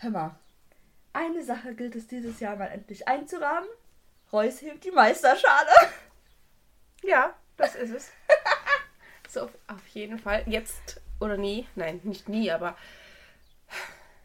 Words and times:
hör 0.00 0.10
mal. 0.10 0.34
Eine 1.12 1.42
Sache 1.44 1.74
gilt 1.74 1.96
es 1.96 2.06
dieses 2.06 2.40
Jahr 2.40 2.56
mal 2.56 2.66
endlich 2.66 3.08
einzurahmen. 3.08 3.68
Reus 4.32 4.60
hebt 4.62 4.84
die 4.84 4.90
Meisterschale. 4.90 5.70
Ja, 7.02 7.34
das 7.56 7.74
ist 7.74 7.90
es. 7.90 8.12
so, 9.28 9.50
auf 9.66 9.86
jeden 9.88 10.18
Fall. 10.18 10.44
Jetzt 10.46 11.00
oder 11.18 11.36
nie. 11.36 11.66
Nein, 11.74 12.00
nicht 12.04 12.28
nie, 12.28 12.50
aber 12.50 12.76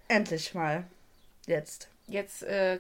Endlich 0.08 0.54
mal. 0.54 0.86
Jetzt. 1.48 1.90
jetzt, 2.08 2.44
äh, 2.44 2.80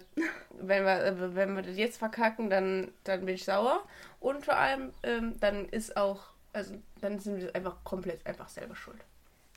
wenn, 0.52 0.84
wir, 0.84 1.04
äh, 1.04 1.36
wenn 1.36 1.56
wir 1.56 1.62
das 1.64 1.78
jetzt 1.78 1.98
verkacken, 1.98 2.50
dann, 2.50 2.92
dann 3.04 3.26
bin 3.26 3.36
ich 3.36 3.46
sauer. 3.46 3.84
Und 4.20 4.46
vor 4.46 4.56
allem, 4.56 4.94
ähm, 5.04 5.40
dann 5.40 5.68
ist 5.70 5.98
auch, 5.98 6.28
also 6.54 6.76
dann 7.02 7.20
sind 7.20 7.42
wir 7.42 7.56
einfach 7.56 7.84
komplett 7.84 8.26
einfach 8.26 8.50
selber 8.50 8.76
schuld. 8.76 9.04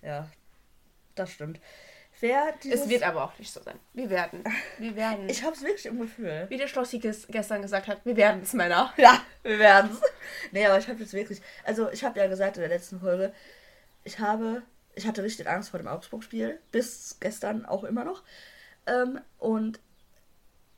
Ja, 0.02 0.28
das 1.14 1.30
stimmt. 1.30 1.60
Wer 2.20 2.52
dieses... 2.62 2.80
Es 2.82 2.88
wird 2.88 3.02
aber 3.04 3.24
auch 3.24 3.38
nicht 3.38 3.52
so 3.52 3.62
sein. 3.62 3.78
Wir 3.92 4.10
werden. 4.10 4.42
Wir 4.78 4.96
werden. 4.96 5.28
Ich 5.30 5.42
hab's 5.44 5.62
wirklich 5.62 5.86
im 5.86 6.00
Gefühl. 6.00 6.46
wie 6.48 6.56
der 6.56 6.66
Schlossi 6.66 6.98
ges- 6.98 7.30
gestern 7.30 7.62
gesagt 7.62 7.86
hat, 7.86 8.04
wir 8.04 8.16
werden 8.16 8.42
es, 8.42 8.52
Männer. 8.54 8.92
Ja, 8.96 9.20
wir 9.42 9.58
werden's. 9.58 10.00
Nee, 10.52 10.66
aber 10.66 10.78
ich 10.78 10.88
habe 10.88 10.98
jetzt 11.00 11.12
wirklich... 11.12 11.40
Also, 11.64 11.90
ich 11.90 12.02
habe 12.04 12.18
ja 12.18 12.26
gesagt 12.26 12.56
in 12.56 12.62
der 12.62 12.70
letzten 12.70 13.00
Folge, 13.00 13.32
ich 14.04 14.18
habe... 14.18 14.62
Ich 14.94 15.06
hatte 15.06 15.22
richtig 15.22 15.48
Angst 15.48 15.70
vor 15.70 15.78
dem 15.78 15.86
Augsburg-Spiel. 15.88 16.58
Bis 16.72 17.18
gestern 17.20 17.64
auch 17.66 17.84
immer 17.84 18.04
noch. 18.04 18.24
Ähm, 18.86 19.20
und 19.38 19.78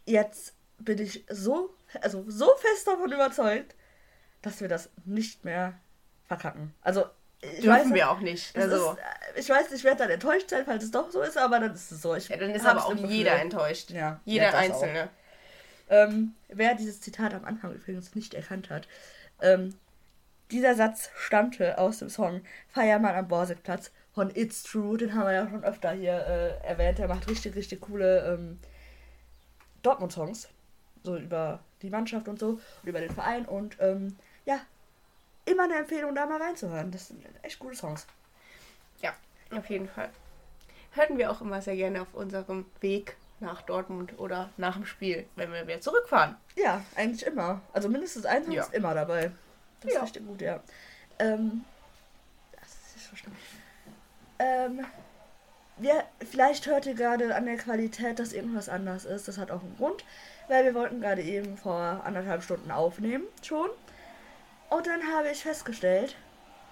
jetzt 0.04 0.54
bin 0.78 0.98
ich 0.98 1.24
so... 1.30 1.74
Also, 2.02 2.24
so 2.28 2.48
fest 2.56 2.86
davon 2.86 3.10
überzeugt, 3.12 3.74
dass 4.42 4.60
wir 4.60 4.68
das 4.68 4.90
nicht 5.04 5.44
mehr 5.44 5.74
verkacken. 6.26 6.74
Also, 6.82 7.06
Dürfen 7.62 7.94
wir 7.94 8.10
auch 8.10 8.20
nicht. 8.20 8.54
Also, 8.56 8.92
ist, 8.92 8.98
äh, 8.98 9.40
ich 9.40 9.48
weiß, 9.48 9.72
ich 9.72 9.84
werde 9.84 9.98
dann 9.98 10.10
enttäuscht 10.10 10.50
sein, 10.50 10.64
falls 10.66 10.84
es 10.84 10.90
doch 10.90 11.10
so 11.10 11.22
ist, 11.22 11.38
aber 11.38 11.58
dann 11.60 11.72
ist 11.74 11.90
es 11.90 12.02
so. 12.02 12.14
Ich 12.14 12.28
ja, 12.28 12.36
dann 12.36 12.50
ist 12.50 12.66
aber 12.66 12.84
auch 12.84 12.90
im 12.90 12.98
Gefühl. 12.98 13.12
jeder 13.16 13.40
enttäuscht. 13.40 13.90
Ja, 13.90 14.20
Jeder 14.24 14.54
Einzelne. 14.54 15.08
Ähm, 15.88 16.34
wer 16.48 16.74
dieses 16.74 17.00
Zitat 17.00 17.34
am 17.34 17.44
Anfang 17.44 17.72
übrigens 17.74 18.14
nicht 18.14 18.34
erkannt 18.34 18.70
hat, 18.70 18.86
ähm, 19.40 19.74
dieser 20.50 20.74
Satz 20.74 21.10
stammte 21.16 21.78
aus 21.78 21.98
dem 21.98 22.08
Song 22.08 22.42
Feiermann 22.68 23.14
am 23.14 23.28
Borsigplatz 23.28 23.90
von 24.12 24.30
It's 24.34 24.62
True. 24.62 24.98
Den 24.98 25.14
haben 25.14 25.26
wir 25.26 25.32
ja 25.32 25.48
schon 25.48 25.64
öfter 25.64 25.92
hier 25.92 26.14
äh, 26.14 26.66
erwähnt. 26.66 26.98
Der 26.98 27.08
macht 27.08 27.28
richtig, 27.28 27.54
richtig 27.54 27.80
coole 27.80 28.34
ähm, 28.34 28.58
Dortmund-Songs. 29.82 30.48
So 31.02 31.16
über 31.16 31.60
die 31.82 31.90
Mannschaft 31.90 32.28
und 32.28 32.38
so 32.38 32.60
und 32.82 32.88
über 32.88 33.00
den 33.00 33.10
Verein. 33.10 33.46
Und 33.46 33.76
ähm, 33.80 34.16
immer 35.44 35.64
eine 35.64 35.76
Empfehlung, 35.76 36.14
da 36.14 36.26
mal 36.26 36.40
reinzuhören. 36.40 36.90
Das 36.90 37.08
sind 37.08 37.24
echt 37.42 37.58
gute 37.58 37.76
Songs. 37.76 38.06
Ja, 39.00 39.12
auf 39.56 39.68
jeden 39.70 39.88
Fall. 39.88 40.10
Hörten 40.92 41.18
wir 41.18 41.30
auch 41.30 41.40
immer 41.40 41.62
sehr 41.62 41.76
gerne 41.76 42.02
auf 42.02 42.12
unserem 42.14 42.66
Weg 42.80 43.16
nach 43.40 43.62
Dortmund 43.62 44.18
oder 44.18 44.50
nach 44.56 44.74
dem 44.76 44.84
Spiel, 44.84 45.26
wenn 45.36 45.52
wir 45.52 45.66
wieder 45.66 45.80
zurückfahren. 45.80 46.36
Ja, 46.56 46.84
eigentlich 46.94 47.24
immer. 47.26 47.62
Also 47.72 47.88
mindestens 47.88 48.26
ein 48.26 48.44
Song 48.44 48.52
Ja. 48.52 48.62
ist 48.64 48.74
immer 48.74 48.94
dabei. 48.94 49.30
Das 49.80 49.92
Ja. 49.92 49.98
ist 50.00 50.04
richtig 50.06 50.26
gut, 50.26 50.42
ja. 50.42 50.60
Ähm, 51.18 51.64
das 52.52 52.68
ist 52.96 53.18
schlimm. 53.18 53.36
Ähm, 54.38 54.84
ja, 55.80 56.04
vielleicht 56.30 56.66
hört 56.66 56.84
ihr 56.86 56.94
gerade 56.94 57.34
an 57.34 57.46
der 57.46 57.56
Qualität, 57.56 58.18
dass 58.18 58.32
irgendwas 58.34 58.68
anders 58.68 59.04
ist. 59.06 59.28
Das 59.28 59.38
hat 59.38 59.50
auch 59.50 59.62
einen 59.62 59.76
Grund, 59.78 60.04
weil 60.48 60.64
wir 60.64 60.74
wollten 60.74 61.00
gerade 61.00 61.22
eben 61.22 61.56
vor 61.56 62.02
anderthalb 62.04 62.42
Stunden 62.42 62.70
aufnehmen 62.70 63.24
schon. 63.42 63.70
Und 64.70 64.86
dann 64.86 65.02
habe 65.14 65.28
ich 65.30 65.42
festgestellt, 65.42 66.16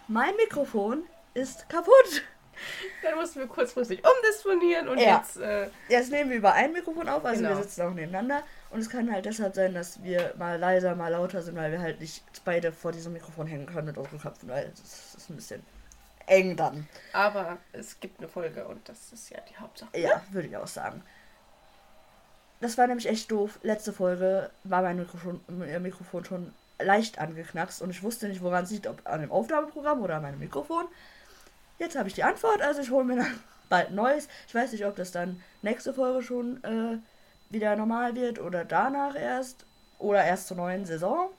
mein 0.06 0.34
Mikrofon 0.36 1.02
ist 1.34 1.68
kaputt. 1.68 2.22
Dann 3.04 3.14
mussten 3.16 3.38
wir 3.38 3.46
kurzfristig 3.46 4.03
umdisponieren 4.04 4.88
und 4.88 4.98
Ja. 4.98 5.19
jetzt, 5.19 5.36
äh, 5.36 5.69
Jetzt 5.88 6.10
nehmen 6.10 6.31
wir 6.31 6.38
über 6.38 6.54
ein 6.54 6.72
Mikrofon 6.72 7.09
auf, 7.09 7.25
also 7.25 7.41
Genau. 7.42 7.54
wir 7.56 7.62
sitzen 7.62 7.82
auch 7.82 7.94
nebeneinander. 7.94 8.42
Und 8.70 8.81
es 8.81 8.91
kann 8.91 9.12
halt 9.12 9.26
deshalb 9.26 9.54
sein, 9.54 9.75
dass 9.75 10.03
wir 10.03 10.34
mal 10.38 10.59
leiser, 10.59 10.97
mal 10.97 11.09
lauter 11.09 11.41
sind, 11.42 11.56
weil 11.56 11.70
wir 11.70 11.81
halt 11.81 12.00
nicht 12.00 12.25
beide 12.44 12.72
vor 12.72 12.91
diesem 12.91 13.12
Mikrofon 13.12 13.47
hängen 13.47 13.66
können 13.66 13.86
mit 13.86 13.97
unseren 13.98 14.20
Köpfen, 14.20 14.48
weil 14.48 14.70
das 14.70 15.15
ist 15.16 15.30
ein 15.30 15.36
bisschen 15.36 15.65
eng 16.26 16.56
dann. 16.56 16.86
aber 17.12 17.59
es 17.72 18.00
gibt 18.00 18.19
eine 18.19 18.28
Folge 18.28 18.66
und 18.66 18.86
das 18.88 19.12
ist 19.12 19.30
ja 19.30 19.38
die 19.48 19.56
Hauptsache. 19.56 19.97
Ja, 19.97 20.20
würde 20.30 20.48
ich 20.48 20.56
auch 20.56 20.66
sagen. 20.66 21.03
Das 22.60 22.76
war 22.76 22.86
nämlich 22.88 23.09
echt 23.09 23.30
doof. 23.30 23.59
Letzte 23.62 23.92
Folge 23.92 24.50
war 24.65 24.82
mein 24.82 24.98
Mikrofon, 24.98 25.41
äh, 25.62 25.78
Mikrofon 25.78 26.25
schon 26.25 26.53
leicht 26.78 27.19
angeknackst 27.19 27.83
und 27.83 27.91
ich 27.91 28.03
wusste 28.03 28.28
nicht, 28.28 28.43
woran 28.43 28.65
es 28.65 28.71
liegt, 28.71 28.87
ob 28.87 29.06
an 29.06 29.21
dem 29.21 29.33
Aufnahmeprogramm 29.33 30.03
oder 30.03 30.16
an 30.16 30.22
meinem 30.22 30.39
Mikrofon. 30.39 30.87
Jetzt 31.78 31.97
habe 31.97 32.09
ich 32.09 32.15
die 32.15 32.25
Antwort, 32.25 32.62
also 32.62 32.81
ich 32.81 32.91
hole 32.91 33.05
mir 33.05 33.16
dann 33.16 33.41
bald 33.69 33.91
neues. 33.91 34.28
Ich 34.47 34.55
weiß 34.55 34.72
nicht, 34.72 34.87
ob 34.87 34.97
das 34.97 35.12
dann 35.12 35.43
nächste 35.62 35.94
Folge 35.94 36.22
schon 36.22 36.62
äh, 36.65 36.99
wieder 37.50 37.77
normal 37.77 38.15
wird 38.15 38.39
oder 38.39 38.65
danach 38.65 39.15
erst 39.15 39.65
oder 39.99 40.25
erst 40.25 40.49
zur 40.49 40.56
neuen 40.56 40.87
Saison. 40.87 41.31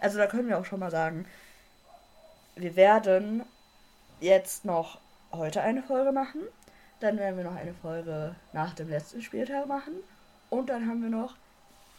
Also 0.00 0.18
da 0.18 0.26
können 0.26 0.48
wir 0.48 0.58
auch 0.58 0.64
schon 0.64 0.80
mal 0.80 0.90
sagen, 0.90 1.26
wir 2.54 2.76
werden 2.76 3.44
jetzt 4.20 4.64
noch 4.64 4.98
heute 5.32 5.62
eine 5.62 5.82
Folge 5.82 6.12
machen. 6.12 6.42
Dann 7.00 7.18
werden 7.18 7.36
wir 7.36 7.44
noch 7.44 7.56
eine 7.56 7.74
Folge 7.74 8.34
nach 8.52 8.74
dem 8.74 8.88
letzten 8.88 9.20
Spieltag 9.20 9.66
machen. 9.66 9.92
Und 10.48 10.70
dann 10.70 10.88
haben 10.88 11.02
wir 11.02 11.10
noch 11.10 11.34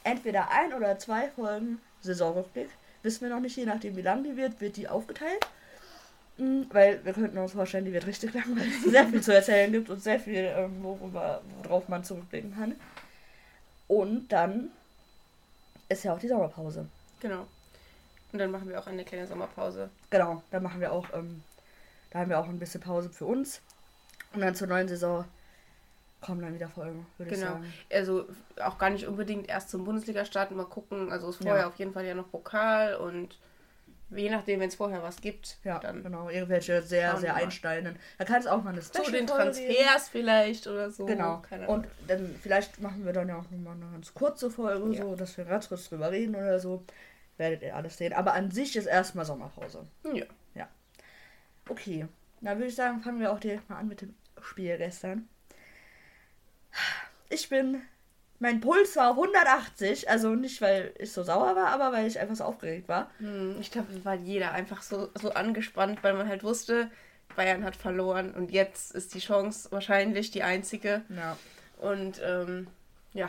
entweder 0.08 0.50
ein 0.52 0.74
oder 0.74 0.98
zwei 0.98 1.30
Folgen 1.30 1.80
Saisonrückblick. 2.02 2.70
Wissen 3.04 3.22
wir 3.22 3.36
noch 3.36 3.42
nicht, 3.42 3.58
je 3.58 3.66
nachdem 3.66 3.96
wie 3.96 4.02
lang 4.02 4.24
die 4.24 4.36
wird, 4.36 4.60
wird 4.62 4.78
die 4.78 4.88
aufgeteilt. 4.88 5.46
Mm, 6.38 6.64
Weil 6.72 7.04
wir 7.04 7.14
könnten 7.14 7.38
uns 7.38 7.52
vorstellen, 7.52 7.86
die 7.86 7.94
wird 7.94 8.08
richtig 8.08 8.34
lang, 8.34 8.56
weil 8.56 8.68
es 8.68 8.92
sehr 8.92 9.08
viel 9.08 9.22
zu 9.22 9.34
erzählen 9.34 9.72
gibt 9.72 9.90
und 9.90 10.02
sehr 10.02 10.20
viel, 10.20 10.52
ähm, 10.56 10.84
worüber, 10.84 11.42
worauf 11.64 11.88
man 11.88 12.04
zurückblicken 12.04 12.56
kann. 12.56 12.76
Und 13.88 14.30
dann 14.30 14.70
ist 15.90 16.04
ja 16.04 16.14
auch 16.14 16.20
die 16.20 16.28
Sommerpause. 16.28 16.88
Genau. 17.22 17.48
Und 18.32 18.40
dann 18.40 18.52
machen 18.52 18.68
wir 18.68 18.80
auch 18.80 18.88
eine 18.88 19.06
kleine 19.06 19.26
Sommerpause. 19.26 19.90
Genau, 20.10 20.44
da 20.52 20.60
machen 20.60 20.82
wir 20.82 20.92
auch, 20.92 21.06
ähm, 21.14 21.44
da 22.12 22.20
haben 22.20 22.30
wir 22.30 22.40
auch 22.40 22.48
ein 22.48 22.60
bisschen 22.60 22.82
Pause 22.82 23.10
für 23.10 23.26
uns. 23.26 23.62
Und 24.34 24.42
dann 24.42 24.56
zur 24.56 24.68
neuen 24.68 24.88
Saison 24.88 25.26
kommen 26.22 26.42
dann 26.42 26.54
wieder 26.56 26.68
Folgen, 26.70 27.06
würde 27.18 27.32
ich 27.34 27.40
Genau. 27.40 27.54
sagen. 27.54 27.74
Also 27.92 28.26
auch 28.64 28.78
gar 28.78 28.90
nicht 28.90 29.08
unbedingt 29.08 29.48
erst 29.50 29.70
zum 29.70 29.84
Bundesliga-Start 29.86 30.52
mal 30.52 30.66
gucken. 30.66 31.12
Also 31.12 31.30
ist 31.30 31.38
vorher 31.38 31.62
Ja. 31.62 31.68
auf 31.68 31.76
jeden 31.76 31.94
Fall 31.94 32.06
ja 32.06 32.16
noch 32.16 32.30
Pokal 32.32 32.96
und 32.96 33.38
je 34.10 34.30
nachdem, 34.30 34.60
wenn 34.62 34.70
es 34.70 34.76
vorher 34.76 35.04
was 35.04 35.18
gibt, 35.22 35.58
Ja, 35.64 35.80
dann 35.80 36.02
genau. 36.02 36.30
Irgendwelche 36.30 36.82
sehr, 36.82 37.18
sehr 37.18 37.36
einsteigenden. 37.36 38.00
Da 38.18 38.24
kann 38.26 38.40
es 38.40 38.48
auch 38.48 38.64
mal 38.64 38.72
eine 38.72 38.80
zu 38.82 38.88
Special 39.04 39.12
den 39.12 39.28
Folge 39.28 39.52
geben. 39.52 39.74
Transfers 39.76 40.10
vielleicht 40.10 40.68
oder 40.68 40.90
so. 40.90 41.06
Genau. 41.06 41.40
Keine 41.48 41.64
Ahnung. 41.66 41.76
Und 41.80 41.88
dann 42.08 42.36
vielleicht 42.42 42.82
machen 42.82 43.06
wir 43.06 43.14
dann 43.14 43.28
ja 43.30 43.38
auch 43.38 43.52
nochmal 43.52 43.76
eine 43.76 43.92
ganz 43.92 44.14
kurze 44.14 44.50
Folge, 44.50 44.96
Ja. 44.96 45.04
so, 45.04 45.16
dass 45.16 45.38
wir 45.38 45.46
ganz 45.46 45.68
kurz 45.70 45.90
drüber 45.90 46.10
reden 46.12 46.36
oder 46.36 46.58
so. 46.60 46.84
Werdet 47.38 47.62
ihr 47.62 47.76
alles 47.76 47.98
sehen. 47.98 48.14
Aber 48.14 48.34
an 48.34 48.50
sich 48.50 48.76
ist 48.76 48.88
erstmal 48.88 49.26
Sommerpause. 49.26 49.86
ja. 50.14 50.26
Okay. 51.70 52.08
Dann 52.42 52.58
würde 52.58 52.68
ich 52.70 52.76
sagen, 52.76 53.02
fangen 53.02 53.20
wir 53.20 53.32
auch 53.32 53.40
direkt 53.40 53.70
mal 53.70 53.78
an 53.78 53.88
mit 53.88 54.02
dem 54.02 54.16
Spiel 54.42 54.78
gestern. 54.78 55.28
Ich 57.30 57.50
bin. 57.50 57.82
Mein 58.40 58.60
Puls 58.62 58.96
war 58.96 59.12
180, 59.12 60.10
also 60.10 60.36
nicht, 60.36 60.62
weil 60.62 60.94
ich 61.00 61.12
so 61.12 61.24
sauer 61.24 61.56
war, 61.56 61.70
aber 61.70 61.92
weil 61.92 62.06
ich 62.06 62.20
einfach 62.20 62.36
so 62.36 62.44
aufgeregt 62.44 62.88
war. 62.88 63.10
Hm, 63.18 63.58
Ich 63.60 63.72
glaube, 63.72 63.88
war 64.06 64.14
jeder 64.14 64.52
einfach 64.52 64.84
so, 64.84 65.10
so 65.16 65.32
angespannt, 65.32 66.04
weil 66.04 66.14
man 66.14 66.28
halt 66.28 66.44
wusste, 66.44 66.92
Bayern 67.36 67.64
hat 67.64 67.76
verloren 67.76 68.34
und 68.36 68.52
jetzt 68.52 68.92
ist 68.92 69.16
die 69.16 69.20
Chance 69.20 69.72
wahrscheinlich 69.72 70.30
die 70.30 70.44
einzige. 70.44 71.02
Ja. 71.10 71.36
Und 71.80 72.22
ähm, 72.24 72.68
ja, 73.14 73.28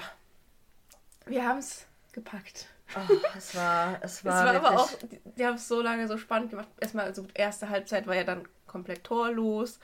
wir 1.27 1.47
haben 1.47 1.59
es 1.59 1.87
gepackt. 2.13 2.67
Oh, 2.95 3.15
es 3.37 3.55
war, 3.55 3.99
es 4.03 4.13
Es 4.19 4.25
war, 4.25 4.45
war 4.47 4.55
aber 4.57 4.81
auch, 4.81 4.91
die, 5.11 5.21
die 5.37 5.47
haben 5.47 5.55
es 5.57 5.69
so 5.69 5.81
lange 5.81 6.07
so 6.07 6.19
spannend 6.19 6.51
gemacht. 6.51 6.69
Erstmal, 6.81 7.07
also 7.07 7.27
erste 7.35 7.71
Halbzeit 7.71 8.07
war 8.07 8.15
ja 8.15 8.25
dann 8.25 8.47
komplett 8.67 9.05
torlos. 9.05 9.79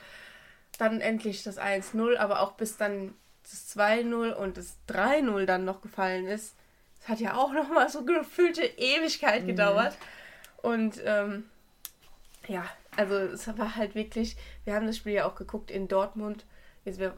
Dann 0.77 1.01
endlich 1.01 1.43
das 1.43 1.57
1-0, 1.57 2.17
aber 2.17 2.41
auch 2.41 2.53
bis 2.53 2.77
dann 2.77 3.13
das 3.51 3.75
2-0 3.77 4.31
und 4.33 4.57
das 4.57 4.77
3-0 4.89 5.45
dann 5.45 5.65
noch 5.65 5.81
gefallen 5.81 6.27
ist. 6.27 6.55
Das 6.99 7.09
hat 7.09 7.19
ja 7.19 7.35
auch 7.35 7.51
nochmal 7.53 7.89
so 7.89 8.03
gefühlte 8.03 8.63
Ewigkeit 8.63 9.43
Mhm. 9.43 9.47
gedauert. 9.47 9.97
Und 10.57 10.99
ähm, 11.05 11.45
ja, 12.47 12.65
also 12.97 13.15
es 13.15 13.47
war 13.57 13.75
halt 13.75 13.95
wirklich, 13.95 14.35
wir 14.63 14.73
haben 14.75 14.87
das 14.87 14.97
Spiel 14.97 15.13
ja 15.13 15.25
auch 15.25 15.35
geguckt 15.35 15.69
in 15.71 15.87
Dortmund. 15.87 16.45
Jetzt 16.85 16.99
wir, 16.99 17.15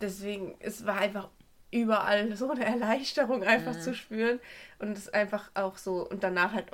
deswegen, 0.00 0.56
es 0.60 0.86
war 0.86 0.98
einfach 0.98 1.28
überall 1.70 2.34
so 2.36 2.50
eine 2.50 2.64
Erleichterung 2.64 3.42
einfach 3.42 3.74
Mhm. 3.74 3.80
zu 3.80 3.94
spüren. 3.94 4.40
Und 4.78 4.96
es 4.96 5.08
einfach 5.08 5.50
auch 5.54 5.76
so, 5.78 6.08
und 6.08 6.22
danach 6.22 6.52
halt 6.52 6.66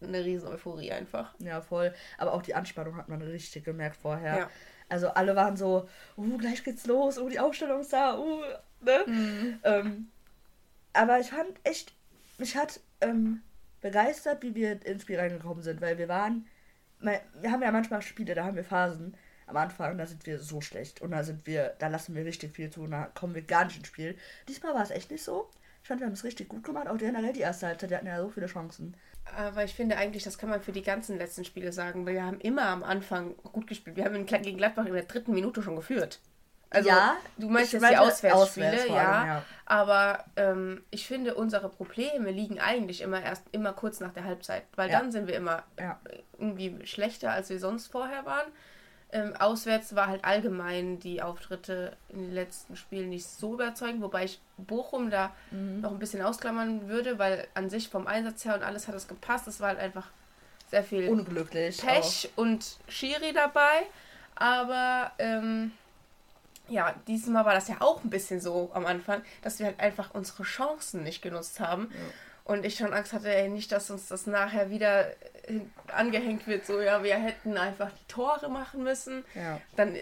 eine 0.00 0.24
riesen 0.24 0.48
Euphorie 0.48 0.92
einfach. 0.92 1.34
Ja, 1.40 1.60
voll. 1.60 1.92
Aber 2.18 2.32
auch 2.32 2.42
die 2.42 2.54
Anspannung 2.54 2.96
hat 2.96 3.08
man 3.08 3.20
richtig 3.20 3.64
gemerkt 3.64 3.96
vorher. 3.96 4.36
Ja. 4.36 4.50
Also 4.88 5.08
alle 5.08 5.36
waren 5.36 5.56
so, 5.56 5.88
uh, 6.16 6.38
gleich 6.38 6.64
geht's 6.64 6.86
los, 6.86 7.18
uh, 7.18 7.28
die 7.28 7.40
Aufstellung 7.40 7.80
ist 7.80 7.92
da, 7.92 8.18
uh, 8.18 8.40
ne? 8.80 9.04
Mhm. 9.06 9.58
Ähm, 9.64 10.08
aber 10.92 11.20
ich 11.20 11.30
fand 11.30 11.52
echt, 11.64 11.94
mich 12.38 12.56
hat 12.56 12.80
ähm, 13.00 13.42
begeistert, 13.80 14.42
wie 14.42 14.54
wir 14.54 14.84
ins 14.86 15.02
Spiel 15.02 15.18
reingekommen 15.18 15.62
sind, 15.62 15.80
weil 15.80 15.98
wir 15.98 16.08
waren, 16.08 16.46
wir 17.00 17.52
haben 17.52 17.62
ja 17.62 17.70
manchmal 17.70 18.02
Spiele, 18.02 18.34
da 18.34 18.44
haben 18.44 18.56
wir 18.56 18.64
Phasen, 18.64 19.14
am 19.48 19.56
Anfang, 19.56 19.96
da 19.98 20.06
sind 20.06 20.26
wir 20.26 20.38
so 20.38 20.60
schlecht. 20.60 21.00
Und 21.00 21.10
da 21.12 21.24
sind 21.24 21.46
wir, 21.46 21.74
da 21.78 21.88
lassen 21.88 22.14
wir 22.14 22.24
richtig 22.24 22.54
viel 22.54 22.70
zu 22.70 22.82
und 22.82 22.90
da 22.90 23.04
kommen 23.14 23.34
wir 23.34 23.42
gar 23.42 23.64
nicht 23.64 23.78
ins 23.78 23.88
Spiel. 23.88 24.16
Diesmal 24.46 24.74
war 24.74 24.82
es 24.82 24.90
echt 24.90 25.10
nicht 25.10 25.24
so. 25.24 25.50
Ich 25.88 25.90
fand, 25.90 26.02
wir 26.02 26.06
haben 26.06 26.12
es 26.12 26.24
richtig 26.24 26.50
gut 26.50 26.64
gemacht. 26.64 26.86
Auch 26.86 26.98
generell 26.98 27.32
die 27.32 27.40
erste 27.40 27.66
Halbzeit, 27.66 27.88
wir 27.88 27.96
hatten 27.96 28.08
ja 28.08 28.20
so 28.20 28.28
viele 28.28 28.44
Chancen. 28.44 28.94
Aber 29.34 29.64
ich 29.64 29.72
finde 29.72 29.96
eigentlich, 29.96 30.22
das 30.22 30.36
kann 30.36 30.50
man 30.50 30.60
für 30.60 30.70
die 30.70 30.82
ganzen 30.82 31.16
letzten 31.16 31.46
Spiele 31.46 31.72
sagen, 31.72 32.04
weil 32.04 32.12
wir 32.12 32.24
haben 32.24 32.40
immer 32.40 32.66
am 32.66 32.82
Anfang 32.82 33.34
gut 33.38 33.66
gespielt. 33.66 33.96
Wir 33.96 34.04
haben 34.04 34.26
gegen 34.26 34.58
Gladbach 34.58 34.84
in 34.84 34.92
der 34.92 35.04
dritten 35.04 35.32
Minute 35.32 35.62
schon 35.62 35.76
geführt. 35.76 36.20
Also, 36.68 36.90
ja, 36.90 37.16
du 37.38 37.48
meinst 37.48 37.72
jetzt 37.72 37.88
die 37.88 37.96
Auswärtsspiele, 37.96 38.34
Auswärts 38.34 38.86
ja, 38.86 39.26
ja, 39.26 39.42
Aber 39.64 40.26
ähm, 40.36 40.82
ich 40.90 41.06
finde, 41.06 41.34
unsere 41.34 41.70
Probleme 41.70 42.32
liegen 42.32 42.60
eigentlich 42.60 43.00
immer 43.00 43.22
erst 43.22 43.44
immer 43.52 43.72
kurz 43.72 43.98
nach 44.00 44.12
der 44.12 44.24
Halbzeit, 44.24 44.64
weil 44.76 44.90
ja. 44.90 44.98
dann 44.98 45.10
sind 45.10 45.26
wir 45.26 45.36
immer 45.36 45.62
ja. 45.80 45.98
irgendwie 46.38 46.86
schlechter, 46.86 47.30
als 47.30 47.48
wir 47.48 47.58
sonst 47.58 47.86
vorher 47.86 48.26
waren. 48.26 48.52
Ähm, 49.10 49.34
auswärts 49.36 49.94
war 49.94 50.08
halt 50.08 50.24
allgemein 50.24 51.00
die 51.00 51.22
Auftritte 51.22 51.96
in 52.10 52.18
den 52.18 52.32
letzten 52.34 52.76
Spielen 52.76 53.08
nicht 53.08 53.26
so 53.26 53.54
überzeugend, 53.54 54.02
wobei 54.02 54.24
ich 54.24 54.38
Bochum 54.58 55.10
da 55.10 55.34
mhm. 55.50 55.80
noch 55.80 55.92
ein 55.92 55.98
bisschen 55.98 56.20
ausklammern 56.20 56.88
würde, 56.88 57.18
weil 57.18 57.48
an 57.54 57.70
sich 57.70 57.88
vom 57.88 58.06
Einsatz 58.06 58.44
her 58.44 58.54
und 58.54 58.62
alles 58.62 58.86
hat 58.86 58.94
es 58.94 59.08
gepasst. 59.08 59.48
Es 59.48 59.60
war 59.60 59.68
halt 59.68 59.78
einfach 59.78 60.08
sehr 60.70 60.84
viel 60.84 61.08
unglücklich 61.08 61.78
Pech 61.78 62.30
auch. 62.34 62.38
und 62.42 62.76
Schiri 62.88 63.32
dabei. 63.32 63.86
Aber 64.34 65.12
ähm, 65.18 65.72
ja, 66.68 66.94
diesmal 67.06 67.44
war 67.44 67.54
das 67.54 67.68
ja 67.68 67.76
auch 67.80 68.04
ein 68.04 68.10
bisschen 68.10 68.40
so 68.40 68.70
am 68.74 68.86
Anfang, 68.86 69.22
dass 69.42 69.58
wir 69.58 69.66
halt 69.66 69.80
einfach 69.80 70.14
unsere 70.14 70.42
Chancen 70.42 71.02
nicht 71.02 71.22
genutzt 71.22 71.60
haben. 71.60 71.90
Ja. 71.90 72.52
Und 72.52 72.64
ich 72.64 72.76
schon 72.76 72.92
Angst 72.92 73.12
hatte, 73.12 73.34
ey, 73.34 73.48
nicht, 73.48 73.72
dass 73.72 73.90
uns 73.90 74.08
das 74.08 74.26
nachher 74.26 74.70
wieder 74.70 75.06
angehängt 75.88 76.46
wird, 76.46 76.66
so, 76.66 76.80
ja, 76.80 77.02
wir 77.02 77.16
hätten 77.16 77.56
einfach 77.56 77.90
die 77.90 78.06
Tore 78.06 78.48
machen 78.48 78.82
müssen. 78.82 79.24
Ja. 79.34 79.60
Dann, 79.76 79.96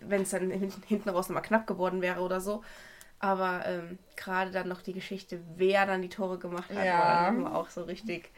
wenn 0.00 0.22
es 0.22 0.30
dann 0.30 0.50
hinten 0.50 1.08
raus 1.08 1.28
nochmal 1.28 1.42
knapp 1.42 1.66
geworden 1.66 2.02
wäre 2.02 2.20
oder 2.20 2.40
so. 2.40 2.62
Aber 3.20 3.62
ähm, 3.66 3.98
gerade 4.16 4.50
dann 4.50 4.68
noch 4.68 4.82
die 4.82 4.92
Geschichte, 4.92 5.40
wer 5.56 5.86
dann 5.86 6.02
die 6.02 6.08
Tore 6.08 6.38
gemacht 6.38 6.70
hat, 6.70 6.84
ja. 6.84 6.98
war 6.98 7.24
dann 7.24 7.46
auch 7.46 7.68
so 7.68 7.82
richtig 7.82 8.30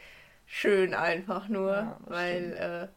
schön 0.47 0.93
einfach 0.93 1.47
nur, 1.47 1.71
ja, 1.71 1.97
weil 2.07 2.89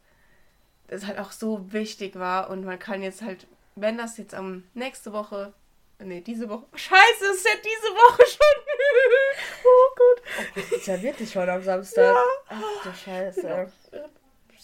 äh, 0.88 0.94
es 0.94 1.06
halt 1.06 1.18
auch 1.18 1.30
so 1.30 1.72
wichtig 1.72 2.18
war 2.18 2.48
und 2.48 2.64
man 2.64 2.78
kann 2.78 3.02
jetzt 3.02 3.22
halt 3.22 3.46
wenn 3.76 3.98
das 3.98 4.16
jetzt 4.18 4.34
am 4.34 4.64
nächste 4.74 5.12
Woche, 5.12 5.52
nee, 5.98 6.20
diese 6.20 6.48
Woche, 6.48 6.66
scheiße, 6.74 7.24
es 7.30 7.36
ist 7.36 7.46
ja 7.46 7.54
diese 7.56 7.94
Woche 7.94 8.22
schon. 8.26 8.64
oh 9.64 9.94
Gott. 9.96 10.22
Oh, 10.38 10.60
das 10.60 10.72
ist 10.72 10.86
ja 10.86 11.02
wirklich 11.02 11.30
schon 11.30 11.48
am 11.48 11.62
Samstag. 11.62 12.14
Ja. 12.14 12.24
Ach 12.48 12.82
du 12.82 12.92
Scheiße. 12.92 13.46
Ja, 13.46 13.66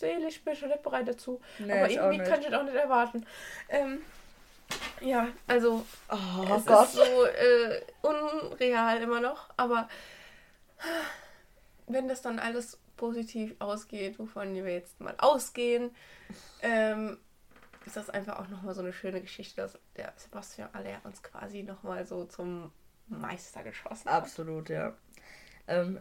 selig, 0.00 0.36
ich 0.36 0.44
bin 0.44 0.56
schon 0.56 0.68
nicht 0.68 0.82
bereit 0.82 1.06
dazu. 1.06 1.40
Nee, 1.58 1.72
Aber 1.72 1.90
irgendwie 1.90 2.24
kann 2.24 2.40
ich 2.40 2.46
das 2.46 2.60
auch 2.60 2.64
nicht 2.64 2.74
erwarten. 2.74 3.26
Ähm, 3.68 4.02
ja, 5.00 5.28
also 5.46 5.84
oh, 6.10 6.54
es 6.56 6.66
Gott. 6.66 6.86
ist 6.86 6.94
so 6.94 7.24
äh, 7.24 7.82
unreal 8.02 9.02
immer 9.02 9.20
noch, 9.20 9.50
aber 9.56 9.88
wenn 11.86 12.08
das 12.08 12.22
dann 12.22 12.38
alles 12.38 12.78
positiv 12.96 13.54
ausgeht, 13.58 14.18
wovon 14.18 14.54
wir 14.54 14.72
jetzt 14.72 15.00
mal 15.00 15.14
ausgehen, 15.18 15.94
ähm, 16.62 17.18
ist 17.86 17.96
das 17.96 18.10
einfach 18.10 18.38
auch 18.38 18.48
nochmal 18.48 18.74
so 18.74 18.82
eine 18.82 18.92
schöne 18.92 19.20
Geschichte, 19.20 19.62
dass 19.62 19.78
der 19.96 20.12
Sebastian 20.16 20.68
Aller 20.72 21.00
uns 21.04 21.22
quasi 21.22 21.62
nochmal 21.62 22.06
so 22.06 22.24
zum 22.24 22.72
Meister 23.08 23.62
geschossen 23.62 24.10
hat. 24.10 24.22
Absolut, 24.22 24.68
ja. 24.68 24.94
Ähm, 25.66 25.98